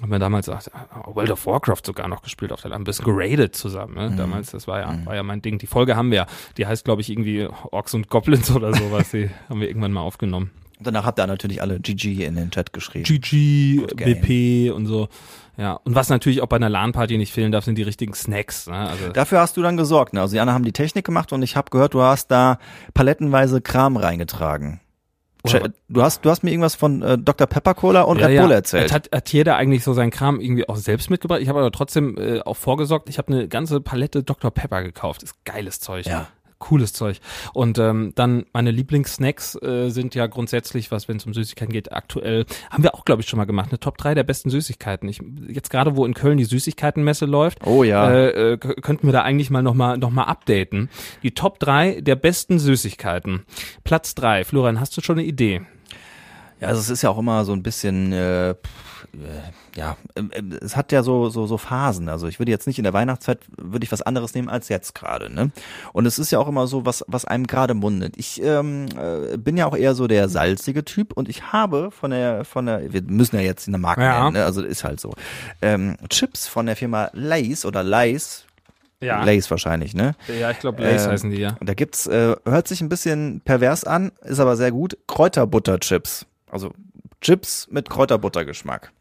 Haben 0.01 0.11
wir 0.11 0.19
damals 0.19 0.49
auch, 0.49 0.61
äh, 0.61 0.71
World 1.15 1.31
of 1.31 1.47
Warcraft 1.47 1.83
sogar 1.85 2.09
noch 2.09 2.23
gespielt 2.23 2.51
auf 2.53 2.63
der 2.63 2.71
LAN, 2.71 2.83
ein 2.83 2.85
bisschen 2.85 3.05
geradet 3.05 3.55
zusammen. 3.55 3.95
Ne? 3.95 4.15
Damals, 4.17 4.51
das 4.51 4.67
war 4.67 4.81
ja, 4.81 5.05
war 5.05 5.15
ja 5.15 5.23
mein 5.23 5.43
Ding. 5.43 5.59
Die 5.59 5.67
Folge 5.67 5.97
haben 5.97 6.11
wir 6.11 6.17
ja. 6.17 6.27
Die 6.57 6.67
heißt, 6.67 6.85
glaube 6.85 7.03
ich, 7.03 7.11
irgendwie 7.11 7.47
Orks 7.71 7.93
und 7.95 8.09
Goblins 8.09 8.51
oder 8.51 8.73
sowas. 8.75 9.11
Die 9.11 9.29
haben 9.49 9.61
wir 9.61 9.69
irgendwann 9.69 9.93
mal 9.93 10.01
aufgenommen. 10.01 10.51
Und 10.79 10.87
danach 10.87 11.05
habt 11.05 11.21
ihr 11.21 11.27
natürlich 11.27 11.61
alle 11.63 11.79
GG 11.79 12.25
in 12.25 12.35
den 12.35 12.51
Chat 12.51 12.73
geschrieben. 12.73 13.05
GG. 13.05 13.87
BP 13.95 14.73
und 14.73 14.87
so. 14.87 15.09
Ja, 15.57 15.75
und 15.85 15.95
was 15.95 16.09
natürlich 16.09 16.41
auch 16.41 16.47
bei 16.47 16.57
einer 16.57 16.71
LAN-Party 16.71 17.19
nicht 17.19 17.33
fehlen 17.33 17.53
darf, 17.53 17.65
sind 17.65 17.77
die 17.77 17.83
richtigen 17.83 18.15
Snacks. 18.15 18.67
Ne? 18.67 18.75
Also, 18.75 19.11
Dafür 19.11 19.41
hast 19.41 19.57
du 19.57 19.63
dann 19.63 19.77
gesorgt. 19.77 20.15
Ne? 20.15 20.21
Also 20.21 20.35
die 20.35 20.41
anderen 20.41 20.55
haben 20.55 20.65
die 20.65 20.73
Technik 20.73 21.05
gemacht 21.05 21.33
und 21.33 21.43
ich 21.43 21.55
habe 21.55 21.71
gehört, 21.71 21.95
du 21.95 22.01
hast 22.01 22.31
da 22.31 22.59
palettenweise 22.95 23.61
Kram 23.61 23.97
reingetragen. 23.97 24.81
Du 25.89 26.03
hast, 26.03 26.25
du 26.25 26.31
hast 26.31 26.45
mir 26.45 26.51
irgendwas 26.51 26.75
von 26.75 27.03
äh, 27.03 27.19
Dr. 27.19 27.47
Pepper 27.47 27.75
Cola 27.75 28.03
und 28.03 28.21
ja, 28.21 28.27
Red 28.27 28.41
Bull 28.41 28.51
ja. 28.51 28.57
erzählt. 28.57 28.93
Hat, 28.93 29.11
hat 29.13 29.33
jeder 29.33 29.57
eigentlich 29.57 29.83
so 29.83 29.93
seinen 29.93 30.11
Kram 30.11 30.41
irgendwie 30.41 30.69
auch 30.69 30.77
selbst 30.77 31.11
mitgebracht? 31.11 31.41
Ich 31.41 31.49
habe 31.49 31.59
aber 31.59 31.73
trotzdem 31.73 32.17
äh, 32.17 32.41
auch 32.41 32.57
vorgesorgt. 32.57 33.09
Ich 33.09 33.19
habe 33.19 33.33
eine 33.33 33.49
ganze 33.49 33.81
Palette 33.81 34.23
Dr. 34.23 34.51
Pepper 34.51 34.83
gekauft. 34.83 35.23
Ist 35.23 35.45
geiles 35.45 35.81
Zeug. 35.81 36.07
Ja. 36.07 36.29
Cooles 36.63 36.93
Zeug. 36.93 37.19
Und 37.53 37.79
ähm, 37.79 38.13
dann 38.15 38.47
meine 38.53 38.71
Lieblingssnacks 38.71 39.61
äh, 39.61 39.91
sind 39.91 40.15
ja 40.15 40.27
grundsätzlich, 40.29 40.91
was 40.91 41.09
wenn 41.09 41.17
es 41.19 41.27
um 41.27 41.35
Süßigkeiten 41.35 41.73
geht, 41.73 41.93
aktuell, 41.93 42.47
haben 42.71 42.83
wir 42.83 42.95
auch, 42.95 43.05
glaube 43.05 43.21
ich, 43.23 43.29
schon 43.29 43.37
mal 43.37 43.45
gemacht, 43.45 43.71
eine 43.71 43.81
Top 43.81 43.99
3 43.99 44.15
der 44.15 44.23
besten 44.23 44.49
Süßigkeiten. 44.49 45.09
Ich, 45.09 45.21
jetzt 45.49 45.71
gerade, 45.71 45.97
wo 45.97 46.07
in 46.07 46.15
Köln 46.15 46.39
die 46.39 46.45
Süßigkeitenmesse 46.45 47.27
läuft, 47.27 47.67
Oh 47.67 47.83
ja. 47.83 48.09
äh, 48.11 48.53
äh, 48.53 48.57
könnten 48.57 49.07
wir 49.09 49.13
da 49.13 49.23
eigentlich 49.23 49.51
mal 49.51 49.63
nochmal 49.63 49.99
noch 49.99 50.11
mal 50.11 50.25
updaten. 50.25 50.89
Die 51.23 51.33
Top 51.33 51.59
3 51.59 52.01
der 52.01 52.17
besten 52.17 52.59
Süßigkeiten. 52.59 53.45
Platz 53.85 54.15
3. 54.15 54.45
Florian, 54.45 54.79
hast 54.81 54.97
du 54.97 55.01
schon 55.01 55.19
eine 55.19 55.27
Idee? 55.27 55.63
Ja, 56.61 56.69
also 56.69 56.81
es 56.81 56.91
ist 56.91 57.03
ja 57.03 57.11
auch 57.11 57.19
immer 57.19 57.45
so 57.45 57.53
ein 57.53 57.65
bisschen, 57.65 58.13
äh, 58.13 58.55
pff, 58.55 58.61
äh, 58.61 58.92
ja, 59.77 59.97
ähm, 60.17 60.31
ähm, 60.35 60.59
es 60.61 60.77
hat 60.77 60.91
ja 60.93 61.03
so 61.03 61.29
so 61.29 61.47
so 61.47 61.59
Phasen. 61.59 62.09
Also 62.09 62.27
ich 62.29 62.39
würde 62.39 62.51
jetzt 62.51 62.67
nicht 62.67 62.79
in 62.79 62.85
der 62.85 62.93
Weihnachtszeit 62.93 63.41
würde 63.57 63.85
ich 63.85 63.93
was 63.93 64.03
anderes 64.03 64.35
nehmen 64.35 64.49
als 64.49 64.69
jetzt 64.69 64.95
gerade, 64.95 65.33
ne? 65.33 65.51
Und 65.93 66.07
es 66.07 66.19
ist 66.19 66.31
ja 66.31 66.39
auch 66.39 66.49
immer 66.49 66.67
so, 66.67 66.87
was 66.87 67.05
was 67.09 67.25
einem 67.25 67.47
gerade 67.47 67.75
mundet. 67.75 68.15
Ich 68.17 68.43
ähm, 68.43 68.87
äh, 68.97 69.37
bin 69.37 69.57
ja 69.57 69.67
auch 69.67 69.77
eher 69.77 69.95
so 69.95 70.07
der 70.07 70.29
salzige 70.29 70.85
Typ 70.85 71.13
und 71.13 71.29
ich 71.29 71.53
habe 71.53 71.91
von 71.91 72.11
der 72.11 72.45
von 72.45 72.67
der, 72.67 72.93
wir 72.93 73.03
müssen 73.03 73.37
ja 73.37 73.43
jetzt 73.43 73.69
eine 73.69 73.79
Marke 73.79 74.03
Ja. 74.03 74.21
nennen, 74.25 74.35
ne? 74.35 74.45
also 74.45 74.63
ist 74.63 74.85
halt 74.85 75.01
so, 75.01 75.13
ähm, 75.61 75.97
Chips 76.09 76.49
von 76.49 76.67
der 76.67 76.77
Firma 76.77 77.11
Lays 77.13 77.65
oder 77.67 77.83
Lays, 77.83 78.47
Lays 79.25 79.51
wahrscheinlich, 79.51 79.95
ne? 79.95 80.15
Ja, 80.41 80.53
ich 80.53 80.61
glaube, 80.61 80.83
Lays 80.83 81.05
Ähm, 81.05 81.11
heißen 81.11 81.31
die, 81.31 81.41
ja. 81.41 81.57
Da 81.61 81.75
gibt's, 81.75 82.07
äh, 82.07 82.37
hört 82.45 82.69
sich 82.69 82.81
ein 82.81 82.89
bisschen 82.89 83.41
pervers 83.45 83.85
an, 83.85 84.13
ist 84.23 84.39
aber 84.39 84.57
sehr 84.57 84.71
gut, 84.71 84.97
Kräuterbutterchips. 85.09 86.25
Also 86.51 86.73
Chips 87.21 87.69
mit 87.71 87.91
Kräuterbuttergeschmack. 87.91 88.93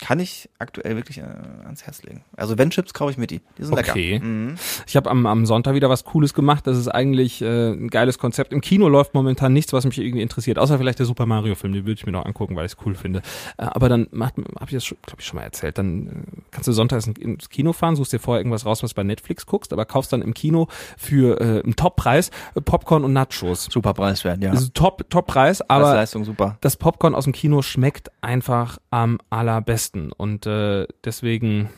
Kann 0.00 0.20
ich 0.20 0.48
aktuell 0.60 0.94
wirklich 0.94 1.18
äh, 1.18 1.22
ans 1.64 1.82
Herz 1.84 2.02
legen. 2.04 2.22
Also 2.36 2.56
wenn 2.56 2.70
Chips, 2.70 2.94
kaufe 2.94 3.10
ich 3.10 3.18
mir 3.18 3.26
die. 3.26 3.40
Die 3.58 3.64
sind 3.64 3.76
Okay. 3.76 4.12
lecker. 4.12 4.24
Mhm. 4.24 4.54
Ich 4.86 4.96
habe 4.96 5.10
am, 5.10 5.26
am 5.26 5.44
Sonntag 5.44 5.74
wieder 5.74 5.90
was 5.90 6.04
Cooles 6.04 6.34
gemacht. 6.34 6.68
Das 6.68 6.76
ist 6.78 6.86
eigentlich 6.86 7.42
äh, 7.42 7.72
ein 7.72 7.88
geiles 7.88 8.16
Konzept. 8.18 8.52
Im 8.52 8.60
Kino 8.60 8.88
läuft 8.88 9.14
momentan 9.14 9.52
nichts, 9.52 9.72
was 9.72 9.84
mich 9.84 9.98
irgendwie 9.98 10.22
interessiert, 10.22 10.56
außer 10.56 10.78
vielleicht 10.78 11.00
der 11.00 11.06
Super 11.06 11.26
Mario 11.26 11.56
Film. 11.56 11.72
Den 11.72 11.82
würde 11.84 11.98
ich 11.98 12.06
mir 12.06 12.12
noch 12.12 12.24
angucken, 12.26 12.54
weil 12.54 12.64
ich 12.66 12.72
es 12.72 12.78
cool 12.86 12.94
finde. 12.94 13.22
Äh, 13.56 13.62
aber 13.64 13.88
dann 13.88 14.06
habe 14.12 14.32
ich 14.66 14.72
das, 14.72 14.84
glaube 14.86 15.18
ich, 15.18 15.24
schon 15.26 15.36
mal 15.38 15.42
erzählt. 15.42 15.78
Dann 15.78 16.06
äh, 16.06 16.40
kannst 16.52 16.68
du 16.68 16.72
sonntags 16.72 17.08
in- 17.08 17.16
ins 17.16 17.48
Kino 17.48 17.72
fahren, 17.72 17.96
suchst 17.96 18.12
dir 18.12 18.20
vorher 18.20 18.38
irgendwas 18.40 18.66
raus, 18.66 18.84
was 18.84 18.94
bei 18.94 19.02
Netflix 19.02 19.46
guckst, 19.46 19.72
aber 19.72 19.84
kaufst 19.84 20.12
dann 20.12 20.22
im 20.22 20.32
Kino 20.32 20.68
für 20.96 21.40
äh, 21.40 21.62
einen 21.64 21.74
Toppreis 21.74 22.30
äh, 22.54 22.60
Popcorn 22.60 23.02
und 23.02 23.12
Nachos. 23.14 23.64
Super 23.64 23.94
preiswert, 23.94 24.44
ja. 24.44 24.52
Das 24.52 24.62
ist 24.62 24.74
Top 24.74 25.10
Toppreis, 25.10 25.60
aber 25.68 25.94
Leistung 25.94 26.24
super. 26.24 26.56
das 26.60 26.76
Popcorn 26.76 27.16
aus 27.16 27.24
dem 27.24 27.32
Kino 27.32 27.62
schmeckt 27.62 28.12
einfach 28.20 28.78
am 28.90 29.18
allerbesten 29.30 29.87
und 29.96 30.46
äh, 30.46 30.86
deswegen 31.04 31.68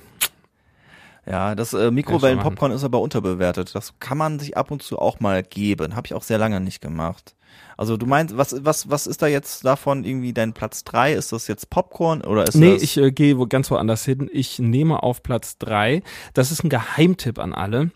Ja, 1.27 1.55
das 1.55 1.75
äh, 1.75 1.91
Mikrowellenpopcorn 1.91 2.73
ist 2.73 2.85
aber 2.85 3.01
unterbewertet. 3.01 3.75
Das 3.75 3.99
kann 4.01 4.19
man 4.19 4.39
sich 4.39 4.57
ab 4.57 4.71
und 4.71 4.83
zu 4.83 4.99
auch 4.99 5.21
mal 5.21 5.43
geben. 5.43 5.95
Habe 5.95 6.07
ich 6.07 6.15
auch 6.15 6.23
sehr 6.23 6.39
lange 6.39 6.61
nicht 6.61 6.81
gemacht. 6.81 7.35
Also 7.77 7.97
du 7.97 8.07
meinst, 8.07 8.37
was, 8.37 8.65
was, 8.65 8.91
was 8.91 9.07
ist 9.07 9.23
da 9.23 9.27
jetzt 9.27 9.65
davon 9.65 10.05
irgendwie 10.05 10.33
dein 10.33 10.53
Platz 10.53 10.85
drei? 10.85 11.13
Ist 11.15 11.33
das 11.33 11.47
jetzt 11.49 11.71
Popcorn 11.71 12.23
oder 12.23 12.47
ist 12.47 12.55
Nee, 12.55 12.75
das? 12.75 12.83
ich 12.83 12.97
äh, 12.97 13.11
gehe 13.11 13.39
wo 13.39 13.47
ganz 13.47 13.71
woanders 13.71 14.05
hin. 14.05 14.29
Ich 14.33 14.59
nehme 14.59 15.03
auf 15.03 15.23
Platz 15.23 15.57
drei. 15.59 16.03
Das 16.35 16.51
ist 16.53 16.63
ein 16.65 16.69
Geheimtipp 16.71 17.39
an 17.39 17.55
alle. 17.55 17.91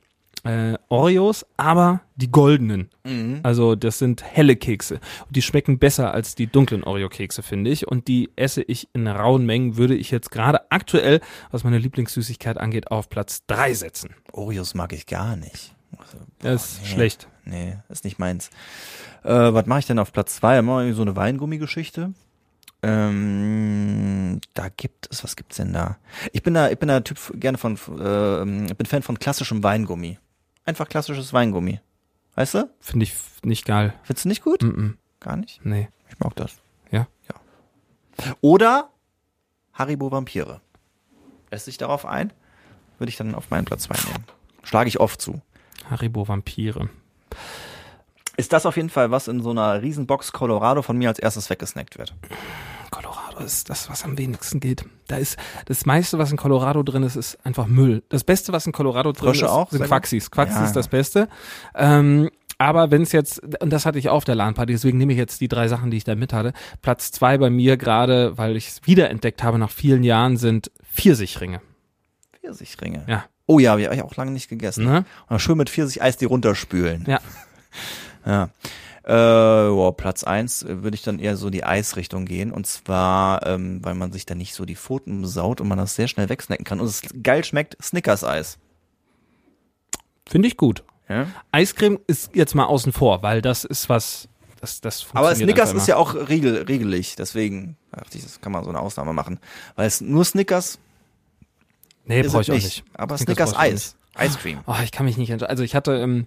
Äh, 0.45 0.75
Oreos, 0.89 1.45
aber 1.57 2.01
die 2.17 2.31
goldenen. 2.31 2.91
Mhm. 3.05 3.41
Also 3.43 3.75
das 3.75 3.99
sind 3.99 4.23
helle 4.23 4.57
Kekse. 4.57 5.01
Die 5.31 5.43
schmecken 5.43 5.79
besser 5.79 6.13
als 6.15 6.35
die 6.35 6.47
dunklen 6.47 6.85
Oreo-Kekse, 6.85 7.43
finde 7.43 7.71
ich. 7.71 7.89
Und 7.89 8.09
die 8.09 8.31
esse 8.37 8.63
ich 8.63 8.89
in 8.93 9.07
rauen 9.07 9.47
Mengen, 9.47 9.77
würde 9.77 9.95
ich 9.95 10.11
jetzt 10.11 10.31
gerade 10.31 10.71
aktuell, 10.71 11.21
was 11.51 11.65
meine 11.65 11.79
Lieblingssüßigkeit 11.79 12.59
angeht, 12.59 12.91
auf 12.91 13.09
Platz 13.09 13.45
drei 13.47 13.75
setzen. 13.75 14.15
Oreos 14.33 14.75
mag 14.75 14.93
ich 14.93 15.07
gar 15.07 15.37
nicht. 15.37 15.75
Also, 15.99 16.19
Das 16.41 16.65
ist 16.73 16.83
nee. 16.83 16.89
schlecht. 16.89 17.29
Nee, 17.45 17.77
ist 17.89 18.05
nicht 18.05 18.19
meins. 18.19 18.51
Äh, 19.23 19.31
was 19.33 19.67
mache 19.67 19.81
ich 19.81 19.87
denn 19.87 19.99
auf 19.99 20.13
Platz 20.13 20.37
zwei? 20.37 20.59
Immer 20.59 20.81
irgendwie 20.81 20.97
so 20.97 21.03
eine 21.03 21.17
Weingummigeschichte. 21.17 22.13
Ähm, 22.83 24.41
da 24.53 24.69
gibt 24.69 25.09
es, 25.11 25.25
was 25.25 25.37
gibt's 25.37 25.57
denn 25.57 25.73
da? 25.73 25.97
Ich 26.33 26.43
bin 26.43 26.53
da, 26.53 26.71
ich 26.71 26.79
bin 26.79 26.89
da 26.89 27.01
Typ 27.01 27.19
gerne 27.41 27.57
von, 27.57 27.77
äh, 27.77 28.67
ich 28.67 28.77
bin 28.77 28.87
Fan 28.87 29.03
von 29.03 29.19
klassischem 29.19 29.63
Weingummi. 29.63 30.19
Einfach 30.65 30.89
klassisches 30.89 31.33
Weingummi. 31.33 31.81
Weißt 32.35 32.55
du? 32.55 32.71
Finde 32.81 33.05
ich 33.05 33.15
nicht 33.43 33.65
geil. 33.65 33.95
Findest 34.03 34.25
du 34.25 34.29
nicht 34.29 34.43
gut? 34.43 34.63
Mm 34.63 34.69
-mm. 34.69 34.95
Gar 35.21 35.37
nicht? 35.37 35.65
Nee. 35.65 35.89
Ich 36.09 36.19
mag 36.19 36.35
das. 36.37 36.57
Ja? 36.91 37.07
Ja. 37.29 38.35
Oder 38.41 38.91
Haribo 39.73 40.11
Vampire. 40.11 40.61
Lässt 41.51 41.67
sich 41.67 41.79
darauf 41.79 42.07
ein? 42.07 42.33
Würde 42.99 43.11
ich 43.11 43.17
dann 43.17 43.35
auf 43.35 43.51
meinen 43.51 43.65
Platz 43.65 43.85
zwei 43.85 43.97
nehmen. 44.09 44.25
Schlage 44.63 44.89
ich 44.89 45.01
oft 45.01 45.21
zu. 45.21 45.41
Haribo 45.91 46.27
Vampire. 46.27 46.89
Ist 48.37 48.53
das 48.53 48.67
auf 48.67 48.77
jeden 48.77 48.91
Fall, 48.91 49.11
was 49.11 49.29
in 49.29 49.43
so 49.43 49.51
einer 49.51 49.83
Riesenbox 49.83 50.33
Colorado 50.33 50.83
von 50.83 50.97
mir 50.97 51.09
als 51.09 51.19
erstes 51.19 51.51
weggesnackt 51.51 51.99
wird? 51.99 52.15
Colorado 53.35 53.47
ist 53.47 53.71
das, 53.71 53.91
was 53.91 54.05
am 54.05 54.17
wenigsten 54.19 54.61
geht. 54.61 54.85
Da 55.09 55.17
ist 55.17 55.37
das 55.67 55.87
meiste, 55.87 56.19
was 56.19 56.31
in 56.31 56.37
Colorado 56.37 56.83
drin 56.83 57.03
ist, 57.03 57.17
ist 57.17 57.39
einfach 57.45 57.67
Müll. 57.67 58.03
Das 58.09 58.25
Beste, 58.25 58.53
was 58.53 58.67
in 58.67 58.73
Colorado 58.73 59.13
drin 59.13 59.29
Frösche 59.29 59.47
ist, 59.47 59.51
auch? 59.51 59.71
sind. 59.71 59.85
Quaxis. 59.85 60.31
Quaxis 60.31 60.57
Ja. 60.59 60.65
ist 60.67 60.77
das 60.77 60.89
Beste. 60.89 61.29
Ähm, 61.75 62.31
aber 62.59 62.91
wenn 62.91 63.03
es 63.03 63.13
jetzt, 63.13 63.41
und 63.61 63.71
das 63.71 63.85
hatte 63.85 63.99
ich 63.99 64.09
auf 64.09 64.25
der 64.25 64.37
LAN-Party, 64.37 64.73
deswegen 64.73 64.99
nehme 64.99 65.13
ich 65.13 65.19
jetzt 65.19 65.41
die 65.41 65.49
drei 65.49 65.67
Sachen, 65.69 65.91
die 65.91 65.97
ich 65.97 66.05
da 66.05 66.15
mit 66.15 66.33
hatte. 66.33 66.53
Platz 66.83 67.11
zwei 67.11 67.37
bei 67.39 67.51
mir 67.51 67.77
gerade, 67.77 68.39
weil 68.39 68.57
ich 68.57 68.69
es 68.69 68.81
wiederentdeckt 68.87 69.43
habe 69.43 69.59
nach 69.59 69.71
vielen 69.71 70.05
Jahren, 70.05 70.37
sind 70.37 70.71
Pfirsichringe. 70.93 71.61
Pfirsichringe. 72.41 73.05
Ja. 73.09 73.25
Oh 73.47 73.59
ja, 73.59 73.77
die 73.77 73.85
habe 73.85 73.97
ich 73.97 74.03
auch 74.03 74.17
lange 74.17 74.31
nicht 74.31 74.49
gegessen. 74.49 74.85
Ne? 74.85 75.05
Und 75.29 75.41
schön 75.41 75.59
mit 75.59 75.69
Pfirsich-Eis 75.69 76.17
die 76.17 76.25
runterspülen. 76.25 77.05
Ja. 77.07 77.19
Ja. 78.25 78.49
Äh, 79.05 79.09
boah, 79.13 79.95
Platz 79.97 80.25
eins 80.25 80.63
äh, 80.63 80.83
würde 80.83 80.95
ich 80.95 81.03
dann 81.03 81.19
eher 81.19 81.37
so 81.37 81.51
die 81.51 81.65
Eisrichtung 81.65 82.25
gehen. 82.25 82.53
Und 82.53 82.67
zwar, 82.67 83.47
ähm, 83.47 83.85
weil 83.85 83.95
man 83.95 84.13
sich 84.13 84.25
da 84.25 84.35
nicht 84.35 84.55
so 84.55 84.65
die 84.65 84.77
Pfoten 84.77 85.27
saut 85.27 85.61
und 85.61 85.69
man 85.69 85.79
das 85.79 85.95
sehr 85.95 86.09
schnell 86.09 86.29
wegsnacken 86.29 86.65
kann. 86.65 86.81
Und 86.81 86.87
es 86.87 87.03
geil 87.23 87.45
schmeckt, 87.45 87.77
Snickers-Eis. 87.83 88.59
Finde 90.27 90.49
ich 90.49 90.57
gut. 90.57 90.85
Ja? 91.09 91.27
Eiscreme 91.53 91.99
ist 92.07 92.35
jetzt 92.35 92.55
mal 92.55 92.65
außen 92.65 92.93
vor, 92.93 93.23
weil 93.23 93.43
das 93.43 93.65
ist 93.65 93.91
was, 93.91 94.29
das, 94.61 94.81
das 94.81 95.07
Aber 95.13 95.35
Snickers 95.35 95.75
ist 95.75 95.87
ja 95.87 95.97
auch 95.97 96.15
riegel, 96.15 96.63
riegelig. 96.63 97.17
Deswegen 97.17 97.77
dachte 97.93 98.17
ich, 98.17 98.25
das 98.25 98.41
kann 98.41 98.53
man 98.53 98.65
so 98.65 98.71
eine 98.71 98.81
Ausnahme 98.81 99.13
machen. 99.13 99.39
Weil 99.77 99.87
es 99.87 100.01
nur 100.01 100.25
Snickers 100.25 100.79
Nee, 102.07 102.23
brauche 102.23 102.43
ich 102.43 102.51
auch 102.51 102.55
nicht. 102.55 102.65
nicht. 102.65 102.85
Aber 102.95 103.19
Snickers 103.19 103.51
Snickers 103.51 103.59
Eis. 103.59 103.97
Ice 104.19 104.39
Cream. 104.39 104.61
Oh, 104.67 104.77
ich 104.83 104.93
kann 104.93 105.07
mich 105.07 105.17
nicht 105.17 105.31
entscheiden. 105.31 105.51
Also 105.51 105.63
ich 105.63 105.75
hatte, 105.75 105.93
ähm, 105.97 106.27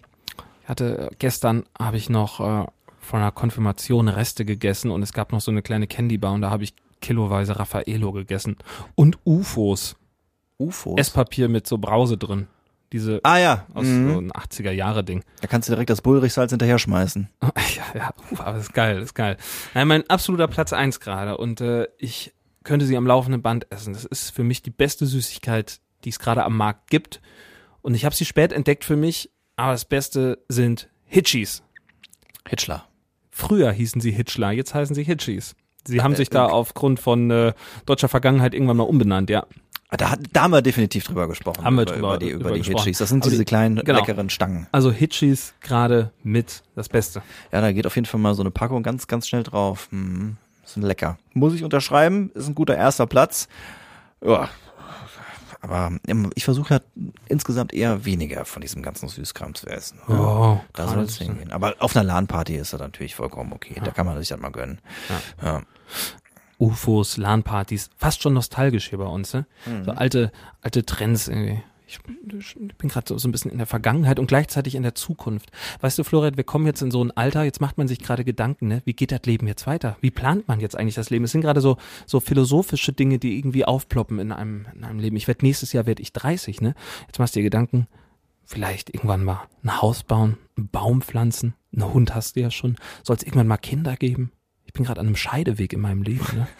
hatte 0.67 1.09
gestern 1.19 1.63
habe 1.77 1.97
ich 1.97 2.09
noch 2.09 2.39
äh, 2.39 2.65
von 3.00 3.19
einer 3.21 3.31
Konfirmation 3.31 4.07
Reste 4.09 4.45
gegessen 4.45 4.91
und 4.91 5.01
es 5.01 5.13
gab 5.13 5.31
noch 5.31 5.41
so 5.41 5.51
eine 5.51 5.62
kleine 5.62 5.88
Candy 5.88 6.17
Bar 6.17 6.33
und 6.33 6.41
da 6.41 6.50
habe 6.50 6.63
ich 6.63 6.74
kiloweise 7.01 7.57
Raffaello 7.57 8.12
gegessen 8.12 8.57
und 8.95 9.17
UFOs, 9.25 9.95
UFOs. 10.57 11.00
Esspapier 11.00 11.47
mit 11.47 11.67
so 11.67 11.77
Brause 11.77 12.17
drin. 12.17 12.47
Diese 12.93 13.19
ah 13.24 13.38
ja. 13.38 13.65
aus 13.74 13.86
Mhm. 13.86 14.13
so 14.13 14.19
ein 14.19 14.31
80er 14.31 14.71
Jahre 14.71 15.03
Ding. 15.03 15.24
Da 15.41 15.47
kannst 15.47 15.67
du 15.67 15.74
direkt 15.74 15.89
das 15.89 16.01
Bullrichsalz 16.01 16.51
hinterher 16.51 16.79
schmeißen. 16.79 17.29
ja, 17.41 18.00
ja, 18.00 18.13
uh, 18.31 18.39
aber 18.39 18.57
ist 18.57 18.74
geil, 18.74 19.01
ist 19.01 19.13
geil. 19.13 19.38
Nein, 19.74 19.88
mein 19.88 20.09
absoluter 20.09 20.47
Platz 20.47 20.71
eins 20.74 21.00
gerade 21.00 21.38
und 21.38 21.59
äh, 21.62 21.88
ich 21.97 22.33
könnte 22.63 22.86
sie 22.86 22.97
am 22.97 23.07
laufenden 23.07 23.41
Band 23.41 23.67
essen. 23.71 23.93
Das 23.93 24.05
ist 24.05 24.31
für 24.31 24.43
mich 24.43 24.62
die 24.62 24.69
beste 24.69 25.05
Süßigkeit, 25.05 25.79
die 26.03 26.09
es 26.09 26.19
gerade 26.19 26.43
am 26.43 26.55
Markt 26.55 26.89
gibt. 26.89 27.21
Und 27.81 27.93
ich 27.93 28.03
habe 28.03 28.15
sie 28.15 28.25
spät 28.25 28.51
entdeckt 28.51 28.83
für 28.83 28.97
mich, 28.97 29.31
aber 29.58 29.74
das 29.74 29.84
Beste 29.86 30.40
sind 30.48 30.88
Hitchis. 31.06 31.62
Hitchler. 32.48 32.86
Früher 33.32 33.72
hießen 33.72 34.00
sie 34.02 34.12
Hitchler, 34.12 34.52
jetzt 34.52 34.74
heißen 34.74 34.96
sie 34.96 35.04
Hitchis. 35.04 35.56
Sie 35.86 36.02
haben 36.02 36.14
Äh, 36.14 36.18
sich 36.18 36.30
da 36.30 36.46
okay. 36.46 36.54
aufgrund 36.54 37.00
von 37.00 37.30
äh, 37.32 37.54
deutscher 37.86 38.08
Vergangenheit 38.10 38.54
irgendwann 38.54 38.78
mal 38.78 38.84
umbenannt, 38.84 39.30
ja. 39.30 39.46
Da, 39.92 40.12
hat- 40.12 40.20
da 40.34 40.42
haben 40.44 40.52
wir 40.52 40.62
definitiv 40.62 41.06
drüber 41.06 41.28
gesprochen. 41.30 41.64
Haben 41.64 41.76
wir 41.76 41.84
über, 41.84 41.94
drüber- 41.94 42.08
über 42.16 42.18
die, 42.18 42.30
über 42.30 42.52
die 42.52 42.58
gesprochen. 42.60 42.78
Hitchis. 42.84 42.98
Das 42.98 43.08
sind 43.10 43.24
Aber 43.24 43.30
diese 43.30 43.44
die- 43.44 43.46
kleinen, 43.46 43.78
genau. 43.84 44.00
leckeren 44.00 44.30
Stangen. 44.30 44.68
Also 44.74 44.92
Hitchis 44.92 45.54
gerade 45.62 46.12
mit 46.24 46.64
das 46.76 46.90
Beste. 46.90 47.22
Ja, 47.54 47.62
da 47.62 47.72
geht 47.72 47.86
auf 47.88 47.96
jeden 47.96 48.06
Fall 48.06 48.20
mal 48.20 48.34
so 48.36 48.42
eine 48.44 48.52
Packung 48.52 48.84
ganz, 48.84 49.08
ganz 49.08 49.28
schnell 49.30 49.44
drauf. 49.44 49.88
Mhm. 49.92 50.36
Sind 50.66 50.84
lecker. 50.84 51.18
Muss 51.34 51.54
ich 51.54 51.64
unterschreiben, 51.64 52.32
ist 52.34 52.48
ein 52.50 52.56
guter 52.56 52.76
erster 52.76 53.08
Platz. 53.08 53.48
Ja. 54.22 54.50
Aber 55.62 55.92
ähm, 56.08 56.32
ich 56.36 56.46
versuche 56.46 56.76
ja 56.76 56.80
insgesamt 57.28 57.74
eher 57.74 58.06
weniger 58.06 58.46
von 58.46 58.62
diesem 58.62 58.84
ganzen 58.84 59.10
Süßkram 59.10 59.56
zu 59.56 59.68
essen. 59.68 60.00
Oh, 60.08 60.60
da 60.74 60.88
soll 60.88 61.04
es 61.04 61.18
hingehen. 61.18 61.52
Aber 61.52 61.76
auf 61.80 61.96
einer 61.96 62.04
LAN-Party 62.04 62.56
ist 62.56 62.74
das 62.74 62.80
natürlich 62.80 63.16
vollkommen 63.16 63.54
okay. 63.54 63.82
Da 63.84 63.92
kann 63.92 64.06
man 64.06 64.18
sich 64.20 64.30
das 64.30 64.40
mal 64.40 64.52
gönnen. 64.52 64.80
Ja. 65.42 65.62
UFOs, 66.60 67.18
LAN-Partys, 67.18 67.90
fast 67.98 68.22
schon 68.22 68.34
nostalgisch 68.34 68.90
hier 68.90 68.98
bei 68.98 69.06
uns, 69.06 69.34
ne? 69.34 69.46
Mhm. 69.66 69.86
So 69.86 69.92
alte, 69.92 70.32
alte 70.62 70.86
Trends 70.86 71.28
irgendwie. 71.28 71.62
Ich, 71.89 72.00
bin 72.03 72.89
gerade 72.89 73.08
so, 73.08 73.17
so 73.17 73.29
ein 73.29 73.32
bisschen 73.32 73.50
in 73.50 73.60
der 73.60 73.65
Vergangenheit 73.65 74.20
und 74.20 74.27
gleichzeitig 74.27 74.75
in 74.75 74.84
der 74.84 74.94
Zukunft. 74.94 75.51
Weißt 75.79 75.98
du, 75.98 76.03
Florian, 76.03 76.36
wir 76.36 76.44
kommen 76.44 76.65
jetzt 76.65 76.82
in 76.82 76.91
so 76.91 77.01
ein 77.01 77.12
Alter, 77.12 77.44
jetzt 77.44 77.62
macht 77.62 77.77
man 77.77 77.88
sich 77.88 78.00
gerade 78.00 78.25
Gedanken, 78.25 78.67
ne? 78.67 78.82
Wie 78.84 78.94
geht 78.94 79.13
das 79.13 79.22
Leben 79.24 79.48
jetzt 79.48 79.67
weiter? 79.67 79.96
Wie 80.01 80.12
plant 80.12 80.50
man 80.50 80.60
jetzt 80.60 80.77
eigentlich 80.77 80.96
das 80.96 81.10
Leben? 81.10 81.24
Es 81.24 81.32
sind 81.32 81.41
gerade 81.41 81.62
so, 81.62 81.77
so 82.06 82.20
philosophische 82.20 82.91
Dinge, 82.91 83.20
die 83.20 83.38
irgendwie 83.38 83.63
aufploppen 83.63 84.20
in 84.20 84.34
einem, 84.34 84.65
in 84.75 84.84
einem 84.84 85.00
Leben. 85.00 85.15
Ich 85.15 85.29
werde 85.29 85.46
nächstes 85.46 85.72
Jahr 85.72 85.86
werde 85.86 86.01
ich 86.01 86.12
30, 86.12 86.60
ne? 86.60 86.75
Jetzt 87.08 87.20
machst 87.20 87.36
du 87.36 87.39
dir 87.39 87.46
Gedanken, 87.46 87.88
vielleicht 88.44 88.94
irgendwann 88.94 89.24
mal 89.24 89.48
ein 89.63 89.82
Haus 89.82 90.03
bauen, 90.03 90.38
einen 90.58 90.67
Baum 90.67 91.01
pflanzen, 91.01 91.53
einen 91.74 91.94
Hund 91.94 92.13
hast 92.13 92.36
du 92.36 92.41
ja 92.41 92.51
schon. 92.51 92.75
Soll 93.03 93.15
es 93.15 93.24
irgendwann 93.24 93.48
mal 93.48 93.58
Kinder 93.58 93.96
geben? 93.96 94.34
Ich 94.65 94.74
bin 94.74 94.84
gerade 94.84 95.00
an 95.00 95.08
einem 95.08 95.15
Scheideweg 95.15 95.72
in 95.72 95.79
meinem 95.79 96.03
Leben, 96.03 96.25
ne? 96.34 96.48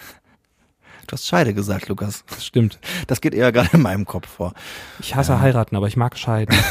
Du 1.07 1.13
hast 1.13 1.25
Scheide 1.27 1.53
gesagt, 1.53 1.87
Lukas. 1.87 2.23
Das 2.29 2.45
stimmt. 2.45 2.79
Das 3.07 3.21
geht 3.21 3.33
eher 3.33 3.51
gerade 3.51 3.69
in 3.73 3.81
meinem 3.81 4.05
Kopf 4.05 4.27
vor. 4.27 4.53
Ich 4.99 5.15
hasse 5.15 5.39
heiraten, 5.39 5.75
aber 5.75 5.87
ich 5.87 5.97
mag 5.97 6.17
scheiden. 6.17 6.55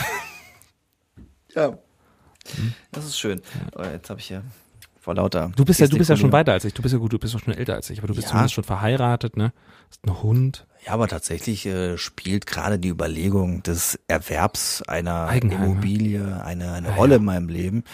Ja. 1.55 1.73
Das 2.93 3.07
ist 3.07 3.19
schön. 3.19 3.41
Oh, 3.75 3.83
jetzt 3.83 4.11
habe 4.11 4.21
ich 4.21 4.29
ja 4.29 4.43
vor 5.01 5.15
lauter. 5.15 5.51
Du 5.57 5.65
bist 5.65 5.81
ja, 5.81 5.87
du 5.87 5.97
bist 5.97 6.11
ja 6.11 6.17
schon 6.17 6.33
weiter 6.33 6.53
als 6.53 6.65
ich. 6.67 6.75
Du 6.75 6.83
bist 6.83 6.93
ja 6.93 6.99
gut, 6.99 7.13
du 7.15 7.19
bist 7.19 7.35
auch 7.35 7.41
schon 7.41 7.55
älter 7.55 7.75
als 7.75 7.89
ich, 7.89 7.99
aber 7.99 8.09
du 8.09 8.15
bist 8.15 8.27
Ja. 8.27 8.31
zumindest 8.33 8.55
schon 8.55 8.65
verheiratet, 8.65 9.37
ne? 9.39 9.55
Hast 9.89 10.01
einen 10.07 10.23
Hund. 10.23 10.67
Ja, 10.85 10.93
aber 10.93 11.09
tatsächlich 11.09 11.65
äh, 11.65 11.97
spielt 11.97 12.47
gerade 12.47 12.79
die 12.79 12.89
Überlegung 12.89 13.63
des 13.63 13.99
Erwerbs 14.07 14.83
einer 14.83 15.29
Eigenheim, 15.29 15.61
ne? 15.61 15.67
Immobilie 15.67 16.45
eine, 16.45 16.73
eine 16.73 16.89
Ja, 16.89 16.95
Rolle 16.95 17.13
ja. 17.13 17.17
in 17.21 17.25
meinem 17.25 17.49
Leben. 17.49 17.85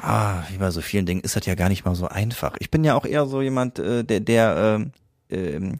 Ah, 0.00 0.42
wie 0.50 0.58
bei 0.58 0.70
so 0.70 0.80
vielen 0.80 1.04
Dingen 1.06 1.22
ist 1.22 1.34
das 1.34 1.44
ja 1.46 1.56
gar 1.56 1.68
nicht 1.68 1.84
mal 1.84 1.94
so 1.96 2.06
einfach. 2.06 2.54
Ich 2.60 2.70
bin 2.70 2.84
ja 2.84 2.94
auch 2.94 3.06
eher 3.06 3.26
so 3.26 3.42
jemand, 3.42 3.80
äh, 3.80 4.04
der, 4.04 4.20
der 4.20 4.76
ähm, 4.78 4.92
ähm, 5.34 5.78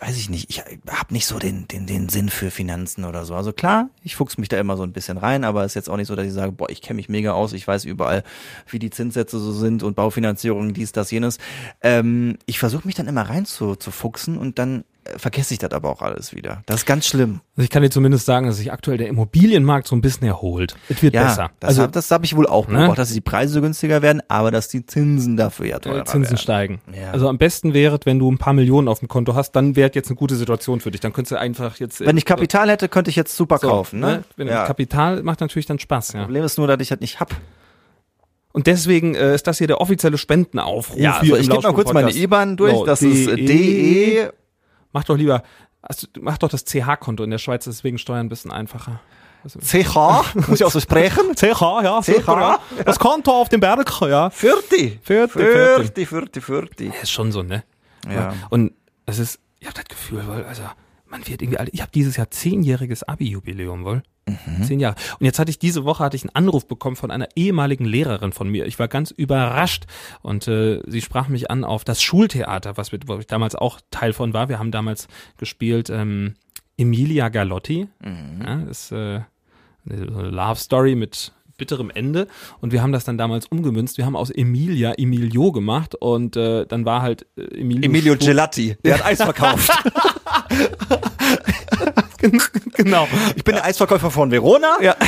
weiß 0.00 0.16
ich 0.16 0.28
nicht, 0.28 0.50
ich 0.50 0.60
habe 0.60 1.12
nicht 1.12 1.26
so 1.26 1.38
den, 1.38 1.68
den, 1.68 1.86
den 1.86 2.08
Sinn 2.08 2.28
für 2.28 2.50
Finanzen 2.50 3.04
oder 3.04 3.24
so. 3.24 3.34
Also 3.34 3.52
klar, 3.52 3.90
ich 4.02 4.16
fuchs 4.16 4.38
mich 4.38 4.48
da 4.48 4.58
immer 4.58 4.76
so 4.76 4.82
ein 4.82 4.92
bisschen 4.92 5.18
rein, 5.18 5.44
aber 5.44 5.64
es 5.64 5.72
ist 5.72 5.76
jetzt 5.76 5.90
auch 5.90 5.96
nicht 5.96 6.08
so, 6.08 6.16
dass 6.16 6.26
ich 6.26 6.32
sage, 6.32 6.52
boah, 6.52 6.68
ich 6.68 6.82
kenne 6.82 6.96
mich 6.96 7.08
mega 7.08 7.32
aus, 7.32 7.52
ich 7.52 7.66
weiß 7.66 7.84
überall, 7.84 8.24
wie 8.68 8.78
die 8.78 8.90
Zinssätze 8.90 9.38
so 9.38 9.52
sind 9.52 9.82
und 9.82 9.94
Baufinanzierung, 9.94 10.74
dies, 10.74 10.92
das, 10.92 11.10
jenes. 11.10 11.38
Ähm, 11.80 12.38
ich 12.46 12.58
versuche 12.58 12.86
mich 12.86 12.94
dann 12.94 13.06
immer 13.06 13.22
rein 13.22 13.46
zu, 13.46 13.76
zu 13.76 13.90
fuchsen 13.90 14.36
und 14.36 14.58
dann 14.58 14.84
vergesse 15.18 15.52
ich 15.54 15.58
das 15.58 15.70
aber 15.72 15.90
auch 15.90 16.00
alles 16.02 16.34
wieder. 16.34 16.62
Das 16.66 16.76
ist 16.80 16.86
ganz 16.86 17.06
schlimm. 17.06 17.40
Also 17.56 17.64
ich 17.64 17.70
kann 17.70 17.82
dir 17.82 17.90
zumindest 17.90 18.24
sagen, 18.26 18.46
dass 18.46 18.56
sich 18.56 18.72
aktuell 18.72 18.96
der 18.98 19.08
Immobilienmarkt 19.08 19.86
so 19.86 19.94
ein 19.94 20.00
bisschen 20.00 20.26
erholt. 20.26 20.74
Es 20.88 21.02
wird 21.02 21.14
Ja, 21.14 21.24
besser. 21.24 21.50
das, 21.60 21.68
also 21.68 21.82
hab, 21.82 21.92
das 21.92 22.10
habe 22.10 22.24
ich 22.24 22.34
wohl 22.36 22.46
auch 22.46 22.68
Ne? 22.68 22.78
beobachtet, 22.78 22.98
dass 22.98 23.12
die 23.12 23.20
Preise 23.20 23.60
günstiger 23.60 24.02
werden, 24.02 24.22
aber 24.28 24.50
dass 24.50 24.68
die 24.68 24.86
Zinsen 24.86 25.36
dafür 25.36 25.66
ja 25.66 25.78
teurer 25.78 26.04
Zinsen 26.04 26.30
werden. 26.32 26.38
steigen. 26.38 26.80
Ja. 26.98 27.10
Also 27.12 27.28
am 27.28 27.38
besten 27.38 27.74
wäre, 27.74 27.98
wenn 28.04 28.18
du 28.18 28.30
ein 28.30 28.38
paar 28.38 28.52
Millionen 28.54 28.88
auf 28.88 29.00
dem 29.00 29.08
Konto 29.08 29.34
hast, 29.34 29.52
dann 29.52 29.76
wäre 29.76 29.90
jetzt 29.94 30.08
eine 30.08 30.16
gute 30.16 30.36
Situation 30.36 30.80
für 30.80 30.90
dich. 30.90 31.00
Dann 31.00 31.12
könntest 31.12 31.32
du 31.32 31.38
einfach 31.38 31.76
jetzt. 31.78 32.00
äh, 32.00 32.06
Wenn 32.06 32.16
ich 32.16 32.24
Kapital 32.24 32.70
hätte, 32.70 32.88
könnte 32.88 33.10
ich 33.10 33.16
jetzt 33.16 33.36
super 33.36 33.58
so, 33.58 33.68
kaufen. 33.68 34.00
Ne? 34.00 34.24
Wenn 34.36 34.48
ja. 34.48 34.64
Kapital 34.66 35.22
macht 35.22 35.40
natürlich 35.40 35.66
dann 35.66 35.78
Spaß, 35.78 36.14
ja. 36.14 36.22
Problem 36.24 36.44
ist 36.44 36.56
nur, 36.58 36.66
dass 36.66 36.80
ich 36.80 36.88
das 36.88 37.00
nicht 37.00 37.20
hab. 37.20 37.34
Und 38.52 38.68
deswegen 38.68 39.16
äh, 39.16 39.34
ist 39.34 39.46
das 39.48 39.58
hier 39.58 39.66
der 39.66 39.80
offizielle 39.80 40.16
Spendenaufruf 40.16 40.96
Ja, 40.98 41.18
also 41.18 41.36
ich 41.36 41.50
gebe 41.50 41.60
mal 41.62 41.72
kurz 41.74 41.92
meine. 41.92 42.12
IBAN 42.12 42.56
durch. 42.56 42.72
So, 42.72 42.86
das 42.86 43.02
ist 43.02 43.26
DE. 43.36 44.30
Mach 44.94 45.04
doch 45.04 45.16
lieber, 45.16 45.42
also, 45.82 46.06
mach 46.20 46.38
doch 46.38 46.48
das 46.48 46.64
CH-Konto. 46.64 47.24
In 47.24 47.30
der 47.30 47.38
Schweiz 47.38 47.66
ist 47.66 47.78
deswegen 47.80 47.98
Steuern 47.98 48.26
ein 48.26 48.28
bisschen 48.30 48.50
einfacher. 48.50 49.00
Also, 49.42 49.58
CH, 49.58 50.34
muss 50.48 50.60
ich 50.60 50.64
auch 50.64 50.70
so 50.70 50.80
sprechen? 50.80 51.34
CH, 51.34 51.82
ja, 51.82 52.00
CH, 52.00 52.06
super, 52.06 52.40
ja. 52.40 52.60
Das 52.84 52.98
Konto 52.98 53.32
auf 53.32 53.50
dem 53.50 53.60
Berg, 53.60 53.90
ja. 54.02 54.30
Fürti. 54.30 54.98
Fürti, 55.02 55.32
Fürti, 55.32 56.06
Fürti, 56.06 56.40
Fürti. 56.40 56.92
Ist 57.02 57.10
schon 57.10 57.32
so, 57.32 57.42
ne? 57.42 57.64
Ja. 58.08 58.32
Und 58.48 58.72
es 59.04 59.18
ist, 59.18 59.40
ich 59.58 59.66
habe 59.66 59.74
das 59.74 59.84
Gefühl, 59.84 60.22
weil, 60.26 60.44
also 60.44 60.62
man 61.14 61.28
wird 61.28 61.42
irgendwie 61.42 61.58
alt. 61.58 61.70
Ich 61.72 61.80
habe 61.80 61.92
dieses 61.94 62.16
Jahr 62.16 62.30
zehnjähriges 62.30 63.04
Abi-Jubiläum, 63.04 63.84
wohl. 63.84 64.02
Mhm. 64.26 64.64
Zehn 64.64 64.80
Jahre. 64.80 64.96
Und 65.20 65.26
jetzt 65.26 65.38
hatte 65.38 65.50
ich 65.50 65.60
diese 65.60 65.84
Woche 65.84 66.02
hatte 66.02 66.16
ich 66.16 66.24
einen 66.24 66.34
Anruf 66.34 66.66
bekommen 66.66 66.96
von 66.96 67.12
einer 67.12 67.28
ehemaligen 67.36 67.84
Lehrerin 67.84 68.32
von 68.32 68.48
mir. 68.48 68.66
Ich 68.66 68.80
war 68.80 68.88
ganz 68.88 69.12
überrascht 69.12 69.84
und 70.22 70.48
äh, 70.48 70.82
sie 70.86 71.02
sprach 71.02 71.28
mich 71.28 71.52
an 71.52 71.62
auf 71.62 71.84
das 71.84 72.02
Schultheater, 72.02 72.76
was 72.76 72.90
wir, 72.90 72.98
wo 73.06 73.18
ich 73.18 73.28
damals 73.28 73.54
auch 73.54 73.80
Teil 73.90 74.12
von 74.12 74.32
war. 74.34 74.48
Wir 74.48 74.58
haben 74.58 74.72
damals 74.72 75.06
gespielt 75.36 75.88
ähm, 75.88 76.34
Emilia 76.76 77.28
Galotti. 77.28 77.86
Mhm. 78.02 78.42
Ja, 78.44 78.62
ist 78.62 78.90
äh, 78.90 79.20
eine 79.88 80.04
Love 80.04 80.58
Story 80.58 80.96
mit 80.96 81.32
bitterem 81.56 81.90
Ende 81.94 82.26
und 82.60 82.72
wir 82.72 82.82
haben 82.82 82.92
das 82.92 83.04
dann 83.04 83.18
damals 83.18 83.46
umgemünzt. 83.46 83.98
Wir 83.98 84.06
haben 84.06 84.16
aus 84.16 84.30
Emilia 84.30 84.92
Emilio 84.96 85.52
gemacht 85.52 85.94
und 85.94 86.36
äh, 86.36 86.66
dann 86.66 86.84
war 86.84 87.02
halt 87.02 87.26
äh, 87.36 87.42
Emilio, 87.60 87.84
Emilio 87.84 88.14
Schwul- 88.14 88.26
Gelatti, 88.26 88.76
der 88.84 88.94
hat 88.98 89.04
Eis 89.06 89.22
verkauft. 89.22 89.70
genau. 92.74 93.06
Ich 93.36 93.44
bin 93.44 93.54
der 93.54 93.64
Eisverkäufer 93.64 94.10
von 94.10 94.30
Verona. 94.30 94.76
Ja. 94.82 94.96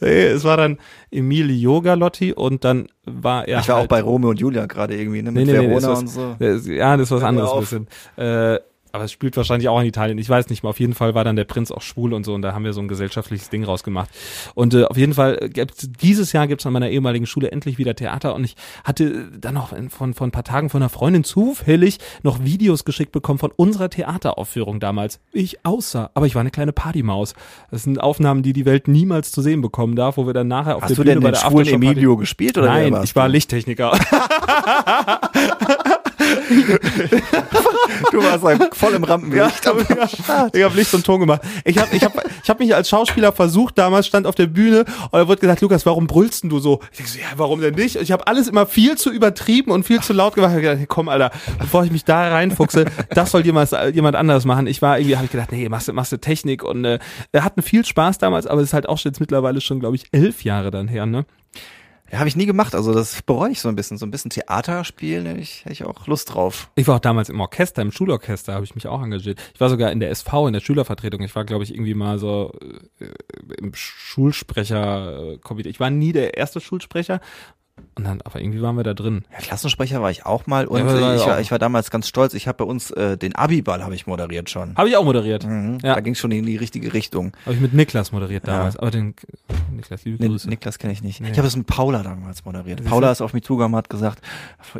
Nee, 0.00 0.26
es 0.26 0.44
war 0.44 0.56
dann 0.56 0.78
Emilio 1.10 1.82
Galotti 1.82 2.32
und 2.32 2.62
dann 2.62 2.86
war 3.04 3.48
er 3.48 3.58
Ich 3.58 3.66
war 3.68 3.74
auch 3.74 3.78
halt, 3.80 3.88
bei 3.90 4.00
Romeo 4.00 4.30
und 4.30 4.38
Julia 4.38 4.66
gerade 4.66 4.94
irgendwie, 4.96 5.22
ne, 5.22 5.32
mit 5.32 5.44
Nee, 5.46 5.52
nee, 5.52 5.58
nee, 5.58 5.68
Verona 5.68 5.88
das 5.88 6.02
ist 6.04 6.16
und 6.16 6.40
was- 6.40 6.64
so. 6.64 6.70
Ja, 6.72 6.96
das 6.96 7.08
ist 7.08 7.10
was 7.10 7.22
anderes 7.24 7.50
ein 7.52 7.60
bisschen. 7.60 7.88
Äh, 8.16 8.60
aber 8.92 9.04
es 9.04 9.12
spielt 9.12 9.36
wahrscheinlich 9.36 9.68
auch 9.68 9.80
in 9.80 9.86
Italien. 9.86 10.18
Ich 10.18 10.28
weiß 10.28 10.48
nicht 10.48 10.62
mal. 10.62 10.70
Auf 10.70 10.80
jeden 10.80 10.94
Fall 10.94 11.14
war 11.14 11.24
dann 11.24 11.36
der 11.36 11.44
Prinz 11.44 11.70
auch 11.70 11.82
schwul 11.82 12.12
und 12.12 12.24
so 12.24 12.34
und 12.34 12.42
da 12.42 12.54
haben 12.54 12.64
wir 12.64 12.72
so 12.72 12.80
ein 12.80 12.88
gesellschaftliches 12.88 13.50
Ding 13.50 13.64
rausgemacht. 13.64 14.10
Und 14.54 14.74
äh, 14.74 14.84
auf 14.84 14.96
jeden 14.96 15.14
Fall 15.14 15.38
äh, 15.40 15.48
gibt's, 15.48 15.88
dieses 16.00 16.32
Jahr 16.32 16.46
gibt's 16.46 16.66
an 16.66 16.72
meiner 16.72 16.88
ehemaligen 16.90 17.26
Schule 17.26 17.50
endlich 17.50 17.78
wieder 17.78 17.94
Theater 17.94 18.34
und 18.34 18.44
ich 18.44 18.56
hatte 18.84 19.30
dann 19.38 19.54
noch 19.54 19.74
von 19.90 20.14
von 20.14 20.28
ein 20.28 20.32
paar 20.32 20.44
Tagen 20.44 20.70
von 20.70 20.82
einer 20.82 20.88
Freundin 20.88 21.24
zufällig 21.24 21.98
noch 22.22 22.42
Videos 22.44 22.84
geschickt 22.84 23.12
bekommen 23.12 23.38
von 23.38 23.52
unserer 23.54 23.90
Theateraufführung 23.90 24.80
damals. 24.80 25.20
Ich 25.32 25.64
aussah, 25.64 26.10
aber 26.14 26.26
ich 26.26 26.34
war 26.34 26.40
eine 26.40 26.50
kleine 26.50 26.72
Partymaus. 26.72 27.34
Das 27.70 27.82
sind 27.82 28.00
Aufnahmen, 28.00 28.42
die 28.42 28.52
die 28.52 28.64
Welt 28.64 28.88
niemals 28.88 29.32
zu 29.32 29.42
sehen 29.42 29.60
bekommen 29.60 29.96
darf, 29.96 30.16
wo 30.16 30.26
wir 30.26 30.34
dann 30.34 30.48
nachher 30.48 30.76
auf 30.76 30.82
Hast 30.82 30.90
der 30.90 30.96
du 30.96 31.02
Bühne 31.02 31.14
denn 31.14 31.22
bei 31.22 31.30
den 31.30 31.34
der 31.34 31.40
schwulen 31.40 31.66
Aftershow-Party- 31.66 31.88
Emilio 31.88 32.16
gespielt 32.16 32.58
oder 32.58 32.66
Nein, 32.68 32.96
ich 33.02 33.14
war 33.16 33.26
du? 33.26 33.32
Lichttechniker. 33.32 33.92
Du 38.12 38.22
warst 38.22 38.44
halt 38.44 38.74
voll 38.74 38.94
im 38.94 39.04
Rampenlicht. 39.04 39.40
Ich 40.52 40.62
habe 40.62 40.76
Licht 40.76 40.94
und 40.94 41.04
Ton 41.04 41.20
gemacht. 41.20 41.42
Ich 41.64 41.78
habe 41.78 41.94
ich 41.94 42.04
hab, 42.04 42.12
ich 42.42 42.50
hab 42.50 42.58
mich 42.58 42.74
als 42.74 42.88
Schauspieler 42.88 43.32
versucht, 43.32 43.78
damals 43.78 44.06
stand 44.06 44.26
auf 44.26 44.34
der 44.34 44.46
Bühne 44.46 44.80
und 45.10 45.12
da 45.12 45.26
wurde 45.28 45.40
gesagt, 45.40 45.60
Lukas, 45.60 45.84
warum 45.86 46.06
brüllst 46.06 46.42
denn 46.42 46.50
du 46.50 46.58
so? 46.58 46.80
Ich 46.92 46.98
denk 46.98 47.08
so, 47.08 47.18
ja, 47.18 47.26
warum 47.36 47.60
denn 47.60 47.74
nicht? 47.74 47.96
Ich 47.96 48.12
habe 48.12 48.26
alles 48.26 48.48
immer 48.48 48.66
viel 48.66 48.96
zu 48.96 49.10
übertrieben 49.10 49.70
und 49.70 49.84
viel 49.84 50.00
zu 50.00 50.12
laut 50.12 50.34
gemacht. 50.34 50.52
Ich 50.52 50.56
hab 50.56 50.62
gedacht, 50.62 50.88
komm, 50.88 51.08
Alter, 51.08 51.30
bevor 51.58 51.84
ich 51.84 51.90
mich 51.90 52.04
da 52.04 52.28
reinfuchse, 52.28 52.86
das 53.10 53.30
soll 53.30 53.44
jemand, 53.44 53.70
jemand 53.92 54.16
anderes 54.16 54.44
machen. 54.44 54.66
Ich 54.66 54.82
war 54.82 54.98
irgendwie, 54.98 55.16
habe 55.16 55.26
ich 55.26 55.32
gedacht, 55.32 55.52
nee, 55.52 55.68
machst 55.68 55.88
du, 55.88 55.92
machst 55.92 56.12
du 56.12 56.18
Technik 56.18 56.62
und 56.62 56.84
äh, 56.84 56.98
wir 57.32 57.44
hatten 57.44 57.62
viel 57.62 57.84
Spaß 57.84 58.18
damals, 58.18 58.46
aber 58.46 58.60
es 58.60 58.68
ist 58.68 58.74
halt 58.74 58.88
auch 58.88 58.98
jetzt 58.98 59.20
mittlerweile 59.20 59.60
schon, 59.60 59.80
glaube 59.80 59.96
ich, 59.96 60.06
elf 60.12 60.44
Jahre 60.44 60.70
dann 60.70 60.88
her, 60.88 61.06
ne? 61.06 61.24
Ja, 62.10 62.18
habe 62.20 62.28
ich 62.28 62.36
nie 62.36 62.46
gemacht. 62.46 62.74
Also 62.74 62.94
das 62.94 63.20
bereue 63.22 63.50
ich 63.50 63.60
so 63.60 63.68
ein 63.68 63.76
bisschen. 63.76 63.98
So 63.98 64.06
ein 64.06 64.10
bisschen 64.10 64.30
Theater 64.30 64.84
spielen, 64.84 65.26
hätte 65.26 65.40
ich, 65.40 65.64
hätte 65.64 65.72
ich 65.72 65.84
auch 65.84 66.06
Lust 66.06 66.34
drauf. 66.34 66.70
Ich 66.74 66.88
war 66.88 66.96
auch 66.96 67.00
damals 67.00 67.28
im 67.28 67.40
Orchester, 67.40 67.82
im 67.82 67.92
Schulorchester 67.92 68.54
habe 68.54 68.64
ich 68.64 68.74
mich 68.74 68.86
auch 68.86 69.02
engagiert. 69.02 69.38
Ich 69.52 69.60
war 69.60 69.68
sogar 69.68 69.92
in 69.92 70.00
der 70.00 70.10
SV, 70.10 70.46
in 70.46 70.54
der 70.54 70.60
Schülervertretung. 70.60 71.22
Ich 71.22 71.34
war, 71.36 71.44
glaube 71.44 71.64
ich, 71.64 71.74
irgendwie 71.74 71.94
mal 71.94 72.18
so 72.18 72.52
äh, 73.00 73.08
im 73.58 73.74
Schulsprecher-Komitee. 73.74 75.68
Ich 75.68 75.80
war 75.80 75.90
nie 75.90 76.12
der 76.12 76.36
erste 76.36 76.60
Schulsprecher. 76.60 77.20
Und 77.94 78.04
dann, 78.04 78.20
aber 78.22 78.40
irgendwie 78.40 78.62
waren 78.62 78.76
wir 78.76 78.84
da 78.84 78.94
drin. 78.94 79.24
Ja, 79.32 79.38
Klassensprecher 79.38 80.00
war 80.00 80.10
ich 80.10 80.24
auch 80.24 80.46
mal 80.46 80.66
und 80.66 80.78
Ja, 80.78 80.86
war 80.86 81.16
ich, 81.16 81.26
war, 81.26 81.40
ich 81.40 81.50
war 81.50 81.58
damals 81.58 81.90
ganz 81.90 82.08
stolz. 82.08 82.34
Ich 82.34 82.46
habe 82.46 82.58
bei 82.58 82.64
uns 82.64 82.90
äh, 82.92 83.16
den 83.16 83.34
Abiball 83.34 83.82
habe 83.82 83.94
ich 83.94 84.06
moderiert 84.06 84.50
schon. 84.50 84.76
Habe 84.76 84.88
ich 84.88 84.96
auch 84.96 85.04
moderiert. 85.04 85.46
Mhm. 85.46 85.78
Ja. 85.82 85.94
Da 85.94 86.00
ging 86.00 86.12
es 86.12 86.18
schon 86.18 86.30
in 86.30 86.46
die 86.46 86.56
richtige 86.56 86.92
Richtung. 86.92 87.32
Habe 87.44 87.54
ich 87.54 87.60
mit 87.60 87.74
Niklas 87.74 88.12
moderiert 88.12 88.46
damals. 88.46 88.76
Aber 88.76 88.90
den 88.90 89.14
Niklas, 89.72 90.04
liebe 90.04 90.26
Grüße. 90.26 90.48
Niklas 90.48 90.78
kenne 90.78 90.92
ich 90.92 91.02
nicht. 91.02 91.20
Nee. 91.20 91.30
Ich 91.30 91.38
habe 91.38 91.48
es 91.48 91.56
mit 91.56 91.66
Paula 91.66 92.02
damals 92.02 92.44
moderiert. 92.44 92.84
Paula 92.84 93.10
ist 93.10 93.20
auf 93.20 93.32
mich 93.32 93.44
zugekommen 93.44 93.74
und 93.74 93.78
hat 93.78 93.90
gesagt, 93.90 94.20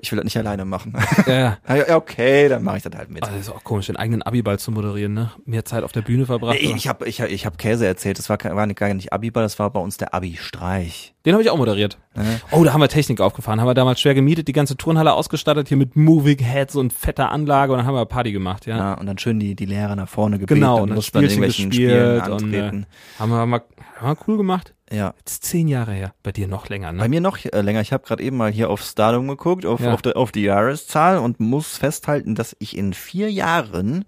ich 0.00 0.12
will 0.12 0.16
das 0.16 0.24
nicht 0.24 0.38
alleine 0.38 0.64
machen. 0.64 0.94
Ja, 1.26 1.58
okay, 1.96 2.48
dann 2.48 2.62
mache 2.62 2.78
ich 2.78 2.82
das 2.82 2.94
halt 2.96 3.10
mit. 3.10 3.22
Also 3.22 3.36
das 3.36 3.48
ist 3.48 3.52
auch 3.52 3.64
komisch, 3.64 3.86
den 3.86 3.96
eigenen 3.96 4.22
Abiball 4.22 4.58
zu 4.58 4.70
moderieren, 4.70 5.14
ne? 5.14 5.30
Mehr 5.44 5.64
Zeit 5.64 5.84
auf 5.84 5.92
der 5.92 6.02
Bühne 6.02 6.26
verbracht. 6.26 6.56
Nee, 6.60 6.74
ich 6.76 6.88
habe 6.88 7.06
ich, 7.06 7.20
ich 7.20 7.46
hab 7.46 7.58
Käse 7.58 7.86
erzählt. 7.86 8.18
Das 8.18 8.28
war, 8.28 8.38
war 8.42 8.66
gar 8.66 8.94
nicht 8.94 9.12
Abiball, 9.12 9.42
das 9.42 9.58
war 9.58 9.70
bei 9.70 9.80
uns 9.80 9.96
der 9.96 10.14
Abi-Streich. 10.14 11.14
Den 11.28 11.34
habe 11.34 11.42
ich 11.42 11.50
auch 11.50 11.58
moderiert. 11.58 11.98
Ne? 12.14 12.40
Oh, 12.52 12.64
da 12.64 12.72
haben 12.72 12.80
wir 12.80 12.88
Technik 12.88 13.20
aufgefahren. 13.20 13.60
Haben 13.60 13.66
wir 13.68 13.74
damals 13.74 14.00
schwer 14.00 14.14
gemietet, 14.14 14.48
die 14.48 14.54
ganze 14.54 14.78
Turnhalle 14.78 15.12
ausgestattet, 15.12 15.68
hier 15.68 15.76
mit 15.76 15.94
Moving 15.94 16.38
Heads 16.38 16.74
und 16.74 16.90
fetter 16.90 17.30
Anlage 17.30 17.72
und 17.74 17.78
dann 17.80 17.86
haben 17.86 17.94
wir 17.96 18.06
Party 18.06 18.32
gemacht, 18.32 18.64
ja. 18.64 18.78
Ja, 18.78 18.94
und 18.94 19.04
dann 19.04 19.18
schön 19.18 19.38
die, 19.38 19.54
die 19.54 19.66
Lehrer 19.66 19.94
nach 19.94 20.08
vorne 20.08 20.38
gebeten 20.38 20.60
Genau, 20.60 20.76
und 20.76 20.82
und 20.84 20.88
dann 20.88 20.96
mussten 20.96 21.12
dann 21.18 21.24
irgendwelchen 21.24 21.68
gespielt 21.68 21.90
Spielen 21.90 22.20
und 22.32 22.54
äh, 22.54 22.60
antreten. 22.60 22.86
haben, 23.18 23.30
wir, 23.30 23.36
haben, 23.36 23.50
wir, 23.50 23.62
haben 24.00 24.16
wir 24.18 24.24
cool 24.26 24.36
gemacht. 24.38 24.74
ja. 24.90 25.12
Jetzt 25.18 25.44
zehn 25.44 25.68
Jahre 25.68 25.92
her. 25.92 26.14
Bei 26.22 26.32
dir 26.32 26.48
noch 26.48 26.70
länger, 26.70 26.92
ne? 26.92 26.98
Bei 27.00 27.08
mir 27.10 27.20
noch 27.20 27.36
äh, 27.44 27.60
länger. 27.60 27.82
Ich 27.82 27.92
habe 27.92 28.06
gerade 28.06 28.22
eben 28.22 28.38
mal 28.38 28.50
hier 28.50 28.70
aufs 28.70 28.94
Datum 28.94 29.28
geguckt, 29.28 29.66
auf, 29.66 29.80
Ja. 29.80 29.92
auf, 29.92 30.00
die, 30.00 30.16
auf 30.16 30.32
die 30.32 30.44
Jahreszahl 30.44 31.18
und 31.18 31.40
muss 31.40 31.76
festhalten, 31.76 32.34
dass 32.36 32.56
ich 32.58 32.74
in 32.74 32.94
vier 32.94 33.30
Jahren 33.30 34.06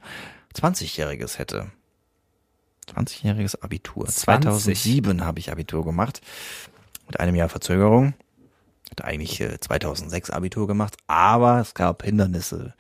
20-Jähriges 0.58 1.38
hätte. 1.38 1.66
20-jähriges 2.96 3.62
Abitur. 3.62 4.06
20. 4.06 4.24
2007 4.24 5.24
habe 5.24 5.38
ich 5.38 5.52
Abitur 5.52 5.84
gemacht. 5.84 6.20
Mit 7.10 7.18
einem 7.18 7.34
Jahr 7.34 7.48
Verzögerung. 7.48 8.14
Hatte 8.90 9.04
eigentlich 9.04 9.40
äh, 9.40 9.58
2006 9.58 10.30
Abitur 10.30 10.68
gemacht, 10.68 10.96
aber 11.08 11.58
es 11.60 11.74
gab 11.74 12.04
Hindernisse. 12.04 12.74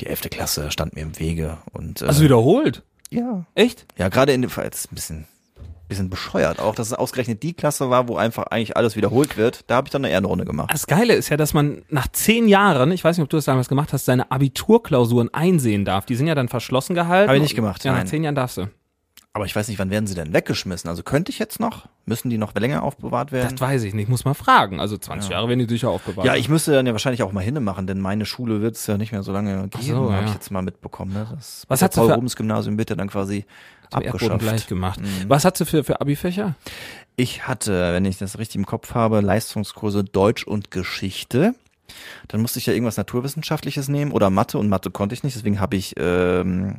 Die 0.00 0.06
11. 0.06 0.30
Klasse 0.30 0.70
stand 0.70 0.94
mir 0.94 1.02
im 1.02 1.18
Wege 1.18 1.58
und 1.72 2.00
äh, 2.00 2.06
Also 2.06 2.22
wiederholt. 2.22 2.82
ja, 3.10 3.44
Echt? 3.54 3.84
ja, 3.98 4.08
gerade 4.08 4.32
in 4.32 4.40
dem 4.40 4.50
Fall, 4.50 4.68
das 4.70 4.80
ist 4.86 4.92
ein 4.92 4.94
bisschen, 4.94 5.26
bisschen 5.88 6.08
bescheuert 6.08 6.60
auch, 6.60 6.74
dass 6.74 6.86
es 6.86 6.92
ausgerechnet 6.94 7.42
die 7.42 7.52
Klasse 7.52 7.90
war, 7.90 8.08
wo 8.08 8.16
einfach 8.16 8.44
eigentlich 8.44 8.76
alles 8.76 8.96
wiederholt 8.96 9.36
wird. 9.36 9.64
Da 9.66 9.76
habe 9.76 9.86
ich 9.88 9.90
dann 9.92 10.02
eine 10.04 10.12
Ehrenrunde 10.12 10.44
gemacht. 10.46 10.70
Das 10.72 10.86
Geile 10.86 11.12
ist 11.14 11.28
ja, 11.28 11.36
dass 11.36 11.52
man 11.52 11.82
nach 11.90 12.08
zehn 12.08 12.48
Jahren, 12.48 12.90
ich 12.90 13.04
weiß 13.04 13.18
nicht, 13.18 13.22
ob 13.24 13.28
du 13.30 13.36
das 13.36 13.44
damals 13.44 13.68
gemacht 13.68 13.92
hast, 13.92 14.06
seine 14.06 14.30
Abiturklausuren 14.30 15.32
einsehen 15.34 15.84
darf. 15.84 16.06
Die 16.06 16.16
sind 16.16 16.26
ja 16.26 16.34
dann 16.34 16.48
verschlossen 16.48 16.94
gehalten. 16.94 17.28
Habe 17.28 17.36
ich 17.36 17.42
nicht 17.42 17.54
gemacht, 17.56 17.84
Ja, 17.84 17.92
nach 17.92 17.98
nein. 17.98 18.06
zehn 18.06 18.24
Jahren 18.24 18.34
darfst 18.34 18.56
du. 18.56 18.68
Aber 19.34 19.46
ich 19.46 19.56
weiß 19.56 19.68
nicht, 19.68 19.78
wann 19.78 19.88
werden 19.88 20.06
sie 20.06 20.14
denn 20.14 20.34
weggeschmissen? 20.34 20.90
Also 20.90 21.02
könnte 21.02 21.32
ich 21.32 21.38
jetzt 21.38 21.58
noch? 21.58 21.88
Müssen 22.04 22.28
die 22.28 22.36
noch 22.36 22.54
länger 22.54 22.82
aufbewahrt 22.82 23.32
werden? 23.32 23.48
Das 23.50 23.60
weiß 23.60 23.82
ich 23.84 23.94
nicht, 23.94 24.10
muss 24.10 24.26
mal 24.26 24.34
fragen. 24.34 24.78
Also 24.78 24.98
20 24.98 25.30
Jahre 25.30 25.48
werden 25.48 25.60
die 25.60 25.66
sicher 25.66 25.88
aufbewahrt. 25.88 26.26
ja, 26.26 26.34
ich 26.36 26.50
müsste 26.50 26.72
dann 26.72 26.86
ja 26.86 26.92
wahrscheinlich 26.92 27.22
auch 27.22 27.32
mal 27.32 27.40
hinne 27.40 27.60
machen, 27.60 27.86
denn 27.86 27.98
meine 27.98 28.26
Schule 28.26 28.60
wird 28.60 28.76
es 28.76 28.86
ja 28.86 28.98
nicht 28.98 29.10
mehr 29.12 29.22
so 29.22 29.32
lange 29.32 29.68
geben, 29.68 29.82
so, 29.84 30.12
habe 30.12 30.24
ja. 30.24 30.28
ich 30.28 30.34
jetzt 30.34 30.50
mal 30.50 30.60
mitbekommen. 30.60 31.14
Ne? 31.14 31.26
Das 31.34 31.64
Was 31.68 31.80
du 31.80 31.86
für- 31.86 31.92
Paul-Rubens-Gymnasium 32.00 32.76
wird 32.76 32.90
ja 32.90 32.96
dann 32.96 33.08
quasi 33.08 33.46
abgeschafft. 33.90 34.40
gleich 34.40 34.66
gemacht. 34.66 35.00
Mhm. 35.00 35.28
Was 35.28 35.46
hast 35.46 35.58
du 35.60 35.64
für, 35.64 35.82
für 35.82 36.00
Abi-Fächer? 36.02 36.54
Ich 37.16 37.46
hatte, 37.48 37.94
wenn 37.94 38.04
ich 38.04 38.18
das 38.18 38.38
richtig 38.38 38.56
im 38.56 38.66
Kopf 38.66 38.94
habe, 38.94 39.20
Leistungskurse 39.22 40.04
Deutsch 40.04 40.44
und 40.44 40.70
Geschichte. 40.70 41.54
Dann 42.28 42.42
musste 42.42 42.58
ich 42.58 42.66
ja 42.66 42.74
irgendwas 42.74 42.96
Naturwissenschaftliches 42.98 43.88
nehmen 43.88 44.12
oder 44.12 44.28
Mathe 44.30 44.58
und 44.58 44.68
Mathe 44.68 44.90
konnte 44.90 45.14
ich 45.14 45.24
nicht, 45.24 45.36
deswegen 45.36 45.60
habe 45.60 45.76
ich 45.76 45.94
ähm, 45.98 46.76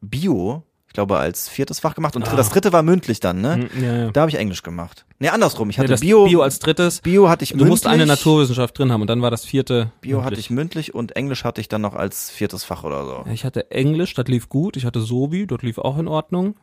Bio, 0.00 0.62
glaube, 0.98 1.16
als 1.18 1.48
viertes 1.48 1.78
Fach 1.80 1.94
gemacht 1.94 2.16
und 2.16 2.26
Ah. 2.28 2.34
das 2.36 2.50
dritte 2.50 2.72
war 2.72 2.82
mündlich 2.82 3.20
dann, 3.20 3.40
ne? 3.40 3.68
Hm, 3.72 3.82
Ja, 3.84 3.96
ja. 3.96 4.10
Da 4.10 4.20
habe 4.22 4.30
ich 4.30 4.36
Englisch 4.36 4.62
gemacht. 4.64 5.06
Nee, 5.20 5.28
andersrum. 5.28 5.70
Ich 5.70 5.76
Nee, 5.78 5.82
hatte 5.84 5.92
das 5.92 6.00
Bio, 6.00 6.24
Bio 6.26 6.42
als 6.42 6.58
drittes. 6.58 7.00
Bio 7.02 7.28
hatte 7.28 7.44
ich 7.44 7.50
Du 7.50 7.56
mündlich. 7.56 7.70
musst 7.70 7.86
eine 7.86 8.04
Naturwissenschaft 8.06 8.76
drin 8.78 8.90
haben 8.92 9.00
und 9.02 9.08
dann 9.08 9.22
war 9.22 9.30
das 9.30 9.44
vierte. 9.44 9.92
Bio 10.00 10.18
hatte 10.18 10.30
mündlich. 10.30 10.46
ich 10.46 10.50
mündlich 10.50 10.94
und 10.94 11.14
Englisch 11.16 11.44
hatte 11.44 11.60
ich 11.60 11.68
dann 11.68 11.80
noch 11.82 11.94
als 11.94 12.30
viertes 12.30 12.64
Fach 12.64 12.82
oder 12.84 13.04
so. 13.06 13.22
Ja, 13.26 13.32
Ich 13.32 13.44
hatte 13.44 13.70
Englisch, 13.70 14.14
das 14.14 14.26
lief 14.26 14.48
gut. 14.48 14.76
Ich 14.76 14.84
hatte 14.84 15.00
Sobi, 15.00 15.46
dort 15.46 15.62
lief 15.62 15.78
auch 15.78 15.98
in 15.98 16.08
Ordnung. 16.08 16.56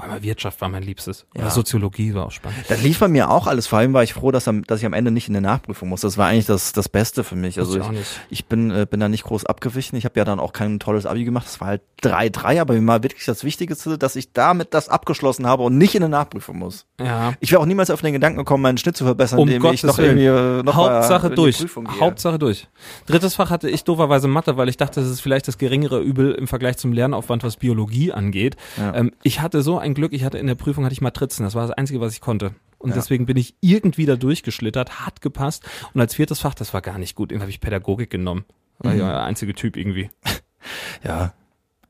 Aber 0.00 0.22
Wirtschaft 0.22 0.60
war 0.60 0.68
mein 0.68 0.82
Liebstes. 0.82 1.26
Oder 1.34 1.44
Ja. 1.44 1.50
Soziologie 1.50 2.14
war 2.14 2.26
auch 2.26 2.30
spannend. 2.30 2.58
Das 2.68 2.82
lief 2.82 2.98
bei 3.00 3.08
mir 3.08 3.30
auch 3.30 3.46
alles. 3.46 3.66
Vor 3.66 3.78
allem 3.80 3.92
war 3.92 4.02
ich 4.04 4.14
froh, 4.14 4.30
dass, 4.30 4.46
am, 4.48 4.64
dass 4.64 4.80
ich 4.80 4.86
am 4.86 4.92
Ende 4.92 5.10
nicht 5.10 5.28
in 5.28 5.36
eine 5.36 5.46
Nachprüfung 5.46 5.88
muss. 5.88 6.00
Das 6.02 6.16
war 6.16 6.28
eigentlich 6.28 6.46
das, 6.46 6.72
das 6.72 6.88
Beste 6.88 7.24
für 7.24 7.34
mich. 7.36 7.58
Also 7.58 7.78
ich, 7.80 7.90
ich 7.90 8.20
ich 8.30 8.46
bin, 8.46 8.70
äh, 8.70 8.86
bin 8.88 9.00
da 9.00 9.08
nicht 9.08 9.24
groß 9.24 9.44
abgewichen. 9.46 9.96
Ich 9.98 10.04
habe 10.04 10.18
ja 10.18 10.24
dann 10.24 10.38
auch 10.40 10.52
kein 10.52 10.78
tolles 10.78 11.04
Abi 11.04 11.24
gemacht. 11.24 11.46
Das 11.46 11.60
war 11.60 11.68
halt 11.68 11.82
3-3, 12.02 12.60
aber 12.60 12.74
mir 12.74 12.86
war 12.86 13.02
wirklich 13.02 13.24
das 13.24 13.42
Wichtigste, 13.44 13.98
dass 13.98 14.14
ich 14.16 14.32
damit 14.32 14.72
das 14.72 14.88
abgeschlossen 14.88 15.46
habe 15.46 15.64
und 15.64 15.76
nicht 15.76 15.94
in 15.96 16.02
eine 16.04 16.10
Nachprüfung 16.10 16.58
muss. 16.58 16.86
Ja. 17.00 17.32
Ich 17.40 17.50
wäre 17.50 17.60
auch 17.60 17.66
niemals 17.66 17.90
auf 17.90 18.00
den 18.00 18.12
Gedanken 18.12 18.38
gekommen, 18.38 18.62
meinen 18.62 18.78
Schnitt 18.78 18.96
zu 18.96 19.04
verbessern, 19.04 19.38
Um 19.40 19.48
indem 19.48 19.62
Gottes 19.62 19.80
ich 19.80 19.84
noch 19.84 19.98
Willen. 19.98 20.18
irgendwie 20.18 20.60
äh, 20.60 20.62
noch 20.62 20.76
mal 20.76 20.94
Hauptsache 20.96 21.30
die 21.30 21.34
durch. 21.34 21.64
Hauptsache 21.98 22.38
durch. 22.38 22.68
Drittes 23.06 23.34
Fach 23.34 23.50
hatte 23.50 23.68
ich 23.68 23.82
dooferweise 23.84 24.28
Mathe, 24.28 24.56
weil 24.56 24.68
ich 24.68 24.76
dachte, 24.76 25.00
das 25.00 25.08
ist 25.10 25.20
vielleicht 25.20 25.48
das 25.48 25.58
geringere 25.58 26.00
Übel 26.00 26.32
im 26.32 26.46
Vergleich 26.46 26.76
zum 26.76 26.92
Lernaufwand, 26.92 27.42
was 27.42 27.56
Biologie 27.56 28.12
angeht. 28.12 28.56
Ja. 28.76 28.94
Ähm, 28.94 29.12
ich 29.24 29.40
hatte 29.40 29.62
so 29.62 29.78
ein 29.78 29.87
Glück, 29.94 30.12
ich 30.12 30.24
hatte 30.24 30.38
in 30.38 30.46
der 30.46 30.54
Prüfung 30.54 30.84
hatte 30.84 30.92
ich 30.92 31.00
Matrizen, 31.00 31.44
das 31.44 31.54
war 31.54 31.62
das 31.66 31.72
Einzige, 31.76 32.00
was 32.00 32.12
ich 32.12 32.20
konnte. 32.20 32.54
Und 32.78 32.90
Ja. 32.90 32.96
deswegen 32.96 33.26
bin 33.26 33.36
ich 33.36 33.54
irgendwie 33.60 34.06
da 34.06 34.16
durchgeschlittert, 34.16 35.04
hat 35.04 35.20
gepasst. 35.20 35.64
Und 35.94 36.00
als 36.00 36.14
viertes 36.14 36.40
Fach, 36.40 36.54
das 36.54 36.72
war 36.74 36.80
gar 36.80 36.98
nicht 36.98 37.14
gut, 37.16 37.30
irgendwie 37.32 37.42
habe 37.42 37.50
ich 37.50 37.60
Pädagogik 37.60 38.10
genommen. 38.10 38.44
War 38.78 38.92
Mhm. 38.94 39.00
ja 39.00 39.08
der 39.08 39.22
einzige 39.24 39.54
Typ 39.54 39.76
irgendwie. 39.76 40.10
ja, 41.04 41.32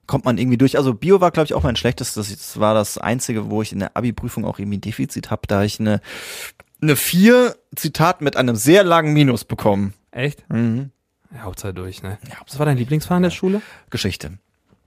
kommt 0.06 0.24
man 0.24 0.38
irgendwie 0.38 0.56
durch. 0.56 0.78
Also 0.78 0.94
Bio 0.94 1.20
war, 1.20 1.30
glaube 1.30 1.44
ich, 1.46 1.54
auch 1.54 1.62
mein 1.62 1.76
schlechtes. 1.76 2.14
Das 2.14 2.58
war 2.58 2.72
das 2.74 2.96
Einzige, 2.96 3.50
wo 3.50 3.60
ich 3.60 3.72
in 3.72 3.80
der 3.80 3.96
Abi-Prüfung 3.96 4.44
auch 4.46 4.58
irgendwie 4.58 4.78
ein 4.78 4.82
Defizit 4.82 5.30
habe, 5.30 5.42
da 5.46 5.64
ich 5.64 5.78
eine, 5.80 6.00
eine 6.80 6.96
vier 6.96 7.56
Zitat 7.76 8.22
mit 8.22 8.36
einem 8.36 8.56
sehr 8.56 8.84
langen 8.84 9.12
Minus 9.12 9.44
bekommen. 9.44 9.92
Echt? 10.10 10.48
Mhm. 10.50 10.90
Ja, 11.34 11.42
Hauptsache 11.42 11.74
durch, 11.74 12.02
ne? 12.02 12.16
Was 12.46 12.58
war 12.58 12.64
dein 12.64 12.78
Lieblingsfach 12.78 13.18
in 13.18 13.24
der 13.24 13.30
Schule? 13.30 13.60
Geschichte. 13.90 14.38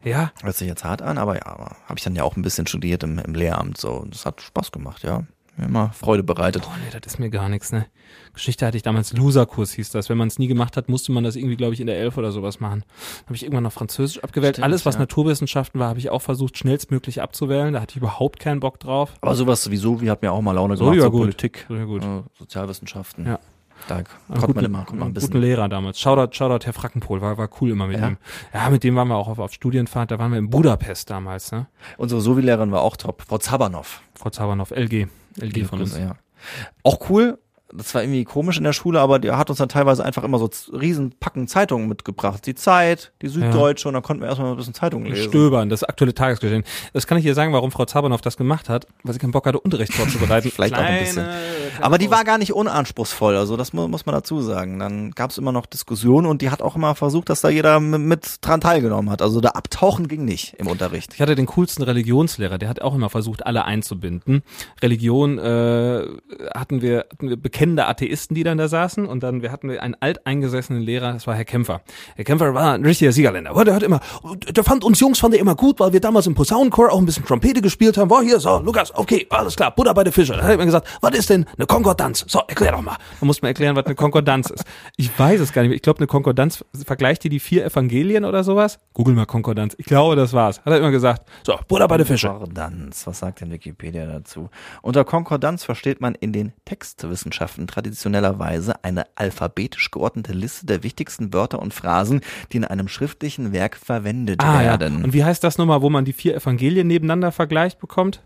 Ja. 0.04 0.32
Hört 0.42 0.56
sich 0.56 0.68
jetzt 0.68 0.84
hart 0.84 1.02
an, 1.02 1.18
aber 1.18 1.36
ja, 1.36 1.46
habe 1.86 1.98
ich 1.98 2.04
dann 2.04 2.16
ja 2.16 2.24
auch 2.24 2.36
ein 2.36 2.42
bisschen 2.42 2.68
studiert 2.68 3.04
im, 3.04 3.20
im 3.20 3.34
Lehramt 3.36 3.78
so. 3.78 3.92
Und 3.92 4.14
das 4.14 4.26
hat 4.26 4.42
Spaß 4.42 4.72
gemacht, 4.72 5.04
ja. 5.04 5.24
Mir 5.58 5.66
immer 5.66 5.92
Freude 5.92 6.24
bereitet. 6.24 6.64
Oh 6.66 6.72
nee, 6.84 6.98
das 6.98 7.14
ist 7.14 7.20
mir 7.20 7.30
gar 7.30 7.50
nichts, 7.50 7.74
ne? 7.74 7.86
Geschichte 8.34 8.66
hatte 8.66 8.78
ich 8.78 8.84
damals, 8.84 9.12
Loserkurs 9.12 9.74
hieß 9.74 9.90
das. 9.92 10.08
Wenn 10.08 10.18
man 10.18 10.30
es 10.30 10.40
nie 10.40 10.48
gemacht 10.48 10.78
hat, 10.78 10.88
musste 10.88 11.12
man 11.12 11.26
das 11.26 11.36
irgendwie, 11.36 11.58
glaube 11.58 11.74
ich, 11.74 11.82
in 11.82 11.88
der 11.88 11.98
Elf 11.98 12.18
oder 12.18 12.32
sowas 12.32 12.62
machen. 12.62 12.86
Habe 13.26 13.36
ich 13.36 13.44
irgendwann 13.44 13.64
noch 13.64 13.74
Französisch 13.74 14.24
abgewählt. 14.24 14.56
Stimmt, 14.56 14.64
Alles, 14.64 14.86
was 14.86 14.96
ja. 14.96 15.02
Naturwissenschaften 15.02 15.78
war, 15.82 15.90
habe 15.90 16.00
ich 16.00 16.10
auch 16.10 16.22
versucht, 16.22 16.58
schnellstmöglich 16.58 17.22
abzuwählen. 17.22 17.74
Da 17.74 17.82
hatte 17.82 17.92
ich 17.92 17.98
überhaupt 17.98 18.40
keinen 18.40 18.62
Bock 18.62 18.80
drauf. 18.80 19.12
Aber 19.20 19.36
sowas 19.36 19.62
sowieso, 19.62 20.00
wie 20.00 20.10
hat 20.10 20.22
mir 20.22 20.32
auch 20.32 20.42
mal 20.42 20.54
Laune 20.54 20.78
So, 20.78 20.86
gemacht, 20.86 20.96
ja, 20.98 21.04
so 21.04 21.12
gut. 21.12 21.20
Politik, 21.22 21.66
So, 21.68 21.76
ja, 21.76 21.84
gut. 21.84 22.04
äh, 22.04 22.24
Sozialwissenschaften. 22.40 23.26
Ja. 23.26 23.40
Da 23.88 24.04
konnte 24.28 24.48
guten, 24.48 24.54
man 24.56 24.66
immer, 24.66 24.78
konnte 24.86 24.96
man 25.00 25.08
ein 25.10 25.14
bisschen. 25.14 25.30
guten 25.32 25.42
Lehrer 25.42 25.70
damals. 25.70 26.00
Shoutout, 26.00 26.34
Shoutout 26.36 26.66
Herr 26.66 26.74
Frackenpol, 26.74 27.22
war, 27.22 27.38
war 27.38 27.50
cool 27.60 27.72
immer 27.72 27.88
mit 27.88 28.00
Ja? 28.00 28.08
ihm. 28.10 28.18
Ja, 28.54 28.70
mit 28.70 28.84
dem 28.84 28.96
waren 28.96 29.08
wir 29.08 29.16
auch 29.16 29.28
auf, 29.28 29.40
auf 29.40 29.52
Studienfahrt, 29.54 30.12
da 30.12 30.20
waren 30.20 30.32
wir 30.32 30.40
in 30.40 30.50
Budapest 30.50 31.10
damals, 31.10 31.52
ne? 31.52 31.68
Unsere 31.98 32.22
Sovi-Lehrerin 32.22 32.72
war 32.72 32.82
auch 32.82 32.98
top, 32.98 33.24
Frau 33.28 33.38
Zabernow. 33.38 34.02
Frau 34.16 34.30
Zabanow, 34.30 34.72
LG. 34.72 35.08
LG 35.40 35.66
von 35.66 35.82
uns. 35.82 35.98
Ja. 35.98 36.16
Auch 36.84 37.10
cool. 37.10 37.38
Das 37.74 37.94
war 37.96 38.04
irgendwie 38.04 38.24
komisch 38.24 38.58
in 38.58 38.64
der 38.64 38.74
Schule, 38.74 39.00
aber 39.00 39.20
der 39.20 39.38
hat 39.38 39.50
uns 39.50 39.60
dann 39.60 39.70
teilweise 39.70 40.04
einfach 40.04 40.24
immer 40.24 40.40
so 40.40 40.50
riesen 40.74 41.14
Packen 41.20 41.48
Zeitungen 41.48 41.88
mitgebracht. 41.88 42.46
Die 42.46 42.56
Zeit, 42.56 43.12
die 43.22 43.28
Süddeutsche 43.28 43.88
und 43.88 43.94
dann 43.94 44.04
konnten 44.04 44.22
wir 44.22 44.30
erstmal 44.30 44.52
ein 44.52 44.58
bisschen 44.58 44.74
Zeitungen 44.74 45.12
lesen. 45.12 45.30
Stöbern, 45.30 45.70
das 45.70 45.84
aktuelle 45.84 46.14
Tagesgeschehen. 46.14 46.64
Das 46.94 47.08
kann 47.08 47.18
ich 47.18 47.24
dir 47.24 47.34
sagen, 47.34 47.54
warum 47.54 47.72
Frau 47.72 47.86
Zabanow 47.86 48.22
das 48.22 48.38
gemacht 48.38 48.70
hat, 48.70 48.88
weil 49.04 49.14
sie 49.14 49.20
keinen 49.20 49.32
Bock 49.32 49.46
hatte, 49.46 49.60
Unterricht 49.60 49.94
vorzubereiten. 49.94 50.52
Vielleicht 50.54 50.76
auch 50.76 50.80
ein 50.80 51.00
bisschen. 51.00 51.26
Aber 51.80 51.98
die 51.98 52.12
war 52.12 52.24
gar 52.24 52.38
nicht 52.38 52.54
unanspruchsvoll, 52.54 53.36
also 53.36 53.58
das 53.58 53.74
mu 53.74 53.88
muss 53.88 54.06
man 54.06 54.14
dazu 54.14 54.42
sagen. 54.42 54.80
Dann 54.80 55.12
gab 55.12 55.32
es 55.32 55.38
immer 55.38 55.52
noch 55.52 55.66
Diskussionen 55.66 56.28
und 56.28 56.42
die 56.42 56.50
hat 56.50 56.62
auch 56.62 56.76
immer 56.76 56.96
versucht, 56.96 57.30
dass 57.30 57.42
da 57.42 57.50
jeder 57.50 57.80
mit, 57.80 58.38
dran 58.42 58.62
teilgenommen 58.62 59.10
hat. 59.10 59.22
Also 59.22 59.42
da 59.42 59.50
abtauchen 59.50 60.08
ging 60.08 60.26
nicht 60.26 60.56
im 60.58 60.68
Unterricht. 60.68 61.14
Ich 61.14 61.22
hatte 61.22 61.36
den 61.36 61.46
coolsten 61.48 61.84
Religionslehrer, 61.84 62.58
der 62.58 62.70
hat 62.70 62.82
auch 62.82 62.96
immer 62.96 63.10
versucht, 63.10 63.46
alle 63.46 63.66
einzubinden. 63.66 64.44
Religion 64.82 65.38
äh, 65.38 66.06
hatten, 66.54 66.82
wir, 66.82 67.06
hatten 67.12 67.30
wir 67.30 67.38
bekennende 67.62 67.88
Atheisten, 67.88 68.34
die 68.34 68.44
dann 68.44 68.58
da 68.58 68.68
saßen 68.68 69.06
und 69.06 69.22
dann 69.22 69.44
wir 69.44 69.52
hatten 69.52 69.70
wir 69.70 69.84
einen 69.84 69.96
alteingesessenen 70.00 70.82
Lehrer, 70.82 71.14
das 71.14 71.28
war 71.28 71.36
Herr 71.36 71.46
Kämpfer. 71.46 71.82
Herr 72.16 72.26
Kämpfer 72.26 72.56
war 72.56 72.74
ein 72.74 72.84
richtiger 72.84 73.12
Siegerländer. 73.12 73.54
Der 73.64 73.76
hat 73.76 73.84
immer, 73.84 74.00
der 74.50 74.64
fand 74.64 74.84
uns 74.84 75.00
Jungs 75.00 75.20
fand 75.20 75.36
er 75.36 75.40
immer 75.40 75.54
gut, 75.54 75.80
weil 75.80 75.94
wir 75.94 76.00
damals 76.00 76.26
im 76.26 76.34
Posaunenchor 76.34 76.92
auch 76.92 76.98
ein 76.98 77.06
bisschen 77.06 77.24
Trompete 77.24 77.62
gespielt 77.62 78.00
haben. 78.00 78.10
War 78.10 78.24
hier 78.24 78.40
so, 78.40 78.58
Lukas, 78.58 78.96
okay, 78.96 79.28
alles 79.30 79.56
klar, 79.56 79.76
Butter 79.76 79.94
bei 79.94 80.04
der 80.04 80.12
Fische. 80.12 80.34
Dann 80.34 80.42
hat 80.42 80.58
er 80.58 80.66
gesagt, 80.66 80.88
was 81.02 81.16
ist 81.16 81.30
denn 81.30 81.46
eine 81.56 81.68
Konkordanz? 81.68 82.26
So, 82.28 82.40
erklär 82.48 82.72
doch 82.72 82.82
mal. 82.82 82.98
Man 83.20 83.28
muss 83.28 83.44
mal 83.44 83.50
erklären, 83.50 83.76
was 83.76 83.86
eine 83.86 83.94
Konkordanz 83.94 84.50
ist. 84.50 84.64
Ich 84.98 85.12
weiß 85.20 85.40
es 85.40 85.54
gar 85.54 85.62
nicht 85.62 85.70
mehr. 85.70 85.76
Ich 85.76 85.84
glaube, 85.84 86.00
eine 86.00 86.08
Konkordanz 86.08 86.66
vergleicht 86.84 87.24
ihr 87.26 87.30
die 87.30 87.40
vier 87.40 87.64
Evangelien 87.64 88.26
oder 88.26 88.44
sowas? 88.44 88.80
Google 88.94 89.14
mal 89.14 89.28
Konkordanz. 89.28 89.76
Ich 89.78 89.86
glaube, 89.86 90.16
das 90.16 90.34
war's. 90.34 90.58
Hat 90.66 90.74
er 90.74 90.80
immer 90.80 90.90
gesagt. 90.90 91.30
So, 91.46 91.60
Butter 91.68 91.88
bei 91.88 91.98
der 91.98 92.08
Fische. 92.08 92.28
Konkordanz, 92.28 93.06
was 93.06 93.20
sagt 93.20 93.42
denn 93.42 93.52
Wikipedia 93.52 94.08
dazu? 94.08 94.50
Unter 94.82 95.06
Konkordanz 95.06 95.64
versteht 95.64 96.02
man 96.02 96.16
in 96.16 96.34
den 96.34 96.54
Textwissenschaften 96.66 97.51
traditionellerweise 97.68 98.84
eine 98.84 99.06
alphabetisch 99.16 99.92
geordnete 99.92 100.34
Liste 100.34 100.66
der 100.66 100.84
wichtigsten 100.84 101.34
Wörter 101.34 101.60
und 101.60 101.74
Phrasen, 101.74 102.22
die 102.52 102.58
in 102.58 102.66
einem 102.66 102.88
schriftlichen 102.88 103.52
Werk 103.54 103.76
verwendet 103.78 104.44
Ah, 104.44 104.62
ja. 104.62 104.70
werden. 104.80 105.04
Und 105.04 105.14
wie 105.14 105.24
heißt 105.24 105.44
das 105.44 105.58
nochmal, 105.58 105.82
wo 105.82 105.90
man 105.90 106.06
die 106.06 106.14
vier 106.14 106.36
Evangelien 106.36 106.88
nebeneinander 106.88 107.32
vergleicht 107.32 107.80
bekommt? 107.80 108.22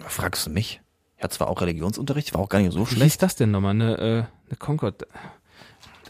Fragst 0.00 0.46
du 0.46 0.50
mich? 0.50 0.80
Ich 1.16 1.22
hatte 1.24 1.36
zwar 1.36 1.48
auch 1.48 1.60
Religionsunterricht, 1.60 2.34
war 2.34 2.40
auch 2.40 2.48
gar 2.48 2.58
nicht 2.60 2.72
so 2.72 2.80
Wie 2.80 2.94
schlecht. 2.94 3.02
hieß 3.12 3.18
das 3.18 3.36
denn 3.36 3.50
nochmal? 3.52 3.70
Eine, 3.70 3.98
äh, 3.98 4.02
eine 4.48 4.56
Concord. 4.58 5.06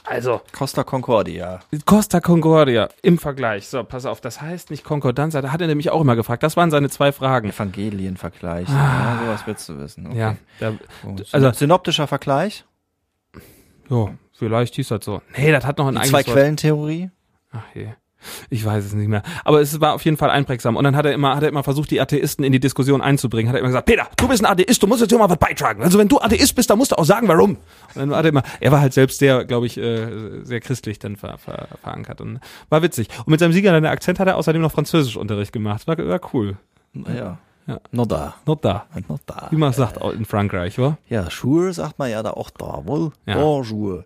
Also, 0.05 0.41
Costa 0.53 0.83
Concordia. 0.85 1.61
Costa 1.87 2.21
Concordia 2.21 2.89
im 3.03 3.19
Vergleich. 3.19 3.69
So, 3.69 3.85
pass 3.85 4.05
auf, 4.05 4.21
das 4.21 4.41
heißt 4.41 4.71
nicht 4.71 4.83
Konkordanz, 4.85 5.35
da 5.35 5.53
hat 5.53 5.61
er 5.61 5.69
nämlich 5.69 5.91
auch 5.91 6.01
immer 6.01 6.17
gefragt. 6.17 6.43
Das 6.43 6.57
waren 6.57 6.71
seine 6.71 6.91
zwei 6.91 7.13
Fragen. 7.13 7.49
Evangelienvergleich. 7.51 8.69
Ja, 8.69 9.21
sowas 9.25 9.43
willst 9.47 9.69
du 9.69 9.79
wissen. 9.79 10.07
Okay. 10.09 10.37
Ja, 10.61 10.73
Gut. 11.03 11.27
also- 11.33 11.53
synoptischer 11.53 12.07
Vergleich, 12.09 12.65
jo, 13.89 14.15
vielleicht 14.33 14.75
hieß 14.75 14.89
das 14.89 15.05
so. 15.05 15.23
Nee, 15.37 15.53
das 15.53 15.65
hat 15.65 15.79
noch 15.79 15.87
ein 15.87 15.97
eigenes. 15.97 16.11
Zwei-Quellen-Theorie. 16.11 17.11
Ach 17.53 17.63
je. 17.75 17.89
Ich 18.51 18.65
weiß 18.65 18.85
es 18.85 18.95
nicht 18.95 19.09
mehr. 19.09 19.23
Aber 19.45 19.61
es 19.61 19.81
war 19.81 19.95
auf 19.95 20.05
jeden 20.05 20.17
Fall 20.17 20.31
einprägsam. 20.31 20.77
Und 20.77 20.85
dann 20.85 20.97
hat 20.97 21.07
er 21.07 21.13
immer, 21.13 21.37
hat 21.37 21.43
er 21.43 21.49
immer 21.49 21.63
versucht, 21.63 21.91
die 21.91 22.01
Atheisten 22.01 22.45
in 22.45 22.53
die 22.53 22.61
Diskussion 22.61 23.01
einzubringen. 23.01 23.49
Hat 23.49 23.57
er 23.57 23.61
immer 23.61 23.69
gesagt, 23.69 23.87
Peter, 23.87 24.09
du 24.17 24.29
bist 24.29 24.45
ein 24.45 24.51
Atheist, 24.51 24.83
du 24.83 24.87
musst 24.87 25.01
jetzt 25.01 25.11
hier 25.11 25.21
was 25.21 25.37
beitragen. 25.37 25.83
Also 25.83 25.99
wenn 25.99 26.09
du 26.09 26.21
Atheist 26.21 26.55
bist, 26.55 26.71
dann 26.71 26.79
musst 26.79 26.93
du 26.93 26.97
auch 26.97 27.05
sagen, 27.05 27.29
warum. 27.29 27.51
Und 27.51 27.97
dann 27.97 28.15
hat 28.15 28.25
er 28.25 28.31
immer, 28.31 28.43
er 28.61 28.73
war 28.73 28.81
halt 28.81 28.93
selbst 28.93 29.19
sehr, 29.19 29.45
glaube 29.45 29.67
ich, 29.67 29.77
äh, 29.79 30.43
sehr 30.45 30.61
christlich 30.61 30.99
dann 30.99 31.17
ver, 31.17 31.39
ver, 31.39 31.69
verankert 31.83 32.21
und 32.21 32.41
war 32.69 32.83
witzig. 32.83 33.09
Und 33.21 33.29
mit 33.29 33.41
seinem 33.41 33.53
Siegerländer 33.53 33.91
Akzent 33.91 34.19
hat 34.19 34.29
er 34.29 34.37
außerdem 34.37 34.63
noch 34.63 34.73
Französischunterricht 34.73 35.53
gemacht. 35.53 35.87
War, 35.87 35.99
war 35.99 36.21
cool. 36.33 36.57
Naja. 36.93 37.39
Ja. 37.67 37.79
Noch 37.93 38.07
da. 38.07 38.35
Not 38.47 38.65
da. 38.65 38.87
Noch 39.09 39.19
da. 39.25 39.49
Wie 39.51 39.57
man 39.57 39.73
sagt 39.73 40.01
auch 40.01 40.13
in 40.13 40.25
Frankreich, 40.25 40.79
wa? 40.79 40.99
Ja, 41.09 41.31
Schuhe 41.31 41.73
sagt 41.73 41.99
man 41.99 42.11
ja 42.11 42.23
da 42.23 42.33
auch 42.33 42.51
da, 42.51 42.83
wohl. 42.85 43.13
Ja. 43.27 43.37
Bonjour. 43.37 44.05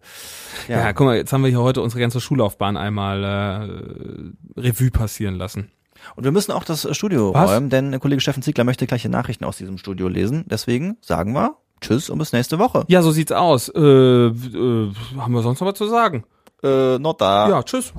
Ja. 0.69 0.93
guck 0.93 1.07
mal, 1.07 1.17
jetzt 1.17 1.33
haben 1.33 1.43
wir 1.43 1.51
hier 1.51 1.63
heute 1.63 1.81
unsere 1.81 2.01
ganze 2.01 2.21
Schullaufbahn 2.21 2.77
einmal 2.77 3.25
äh, 3.25 4.61
Revue 4.61 4.91
passieren 4.91 5.37
lassen. 5.37 5.71
Und 6.15 6.25
wir 6.25 6.33
müssen 6.33 6.53
auch 6.53 6.65
das 6.65 6.87
Studio 6.97 7.33
Was? 7.35 7.51
räumen, 7.51 7.71
denn 7.71 7.91
der 7.91 8.01
Kollege 8.01 8.21
Steffen 8.21 8.43
Ziegler 8.43 8.65
möchte 8.65 8.87
gleich 8.87 9.03
die 9.03 9.09
Nachrichten 9.09 9.45
aus 9.45 9.57
diesem 9.57 9.79
Studio 9.79 10.09
lesen. 10.09 10.45
Deswegen 10.49 10.99
sagen 11.01 11.33
wir 11.33 11.57
Tschüss 11.81 12.11
und 12.11 12.19
bis 12.19 12.33
nächste 12.33 12.59
Woche. 12.59 12.85
Ja, 12.89 13.03
so 13.03 13.11
sieht's 13.11 13.33
aus. 13.33 13.69
Äh, 13.69 13.81
äh, 13.81 14.93
haben 15.19 15.33
wir 15.33 15.43
sonst 15.43 15.61
noch 15.61 15.69
was 15.69 15.75
zu 15.79 15.87
sagen? 15.89 16.25
Äh, 16.63 16.99
noch 16.99 17.15
da. 17.15 17.49
Ja, 17.49 17.63
tschüss. 17.63 17.93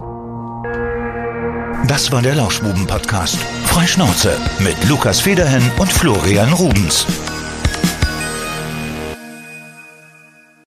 Das 1.88 2.12
war 2.12 2.22
der 2.22 2.36
Lauschbuben-Podcast. 2.36 3.38
Freischnauze 3.78 4.42
mit 4.58 4.90
Lukas 4.90 5.20
Federhen 5.22 5.72
und 5.78 5.94
Florian 5.94 6.52
Rubens. 6.52 7.06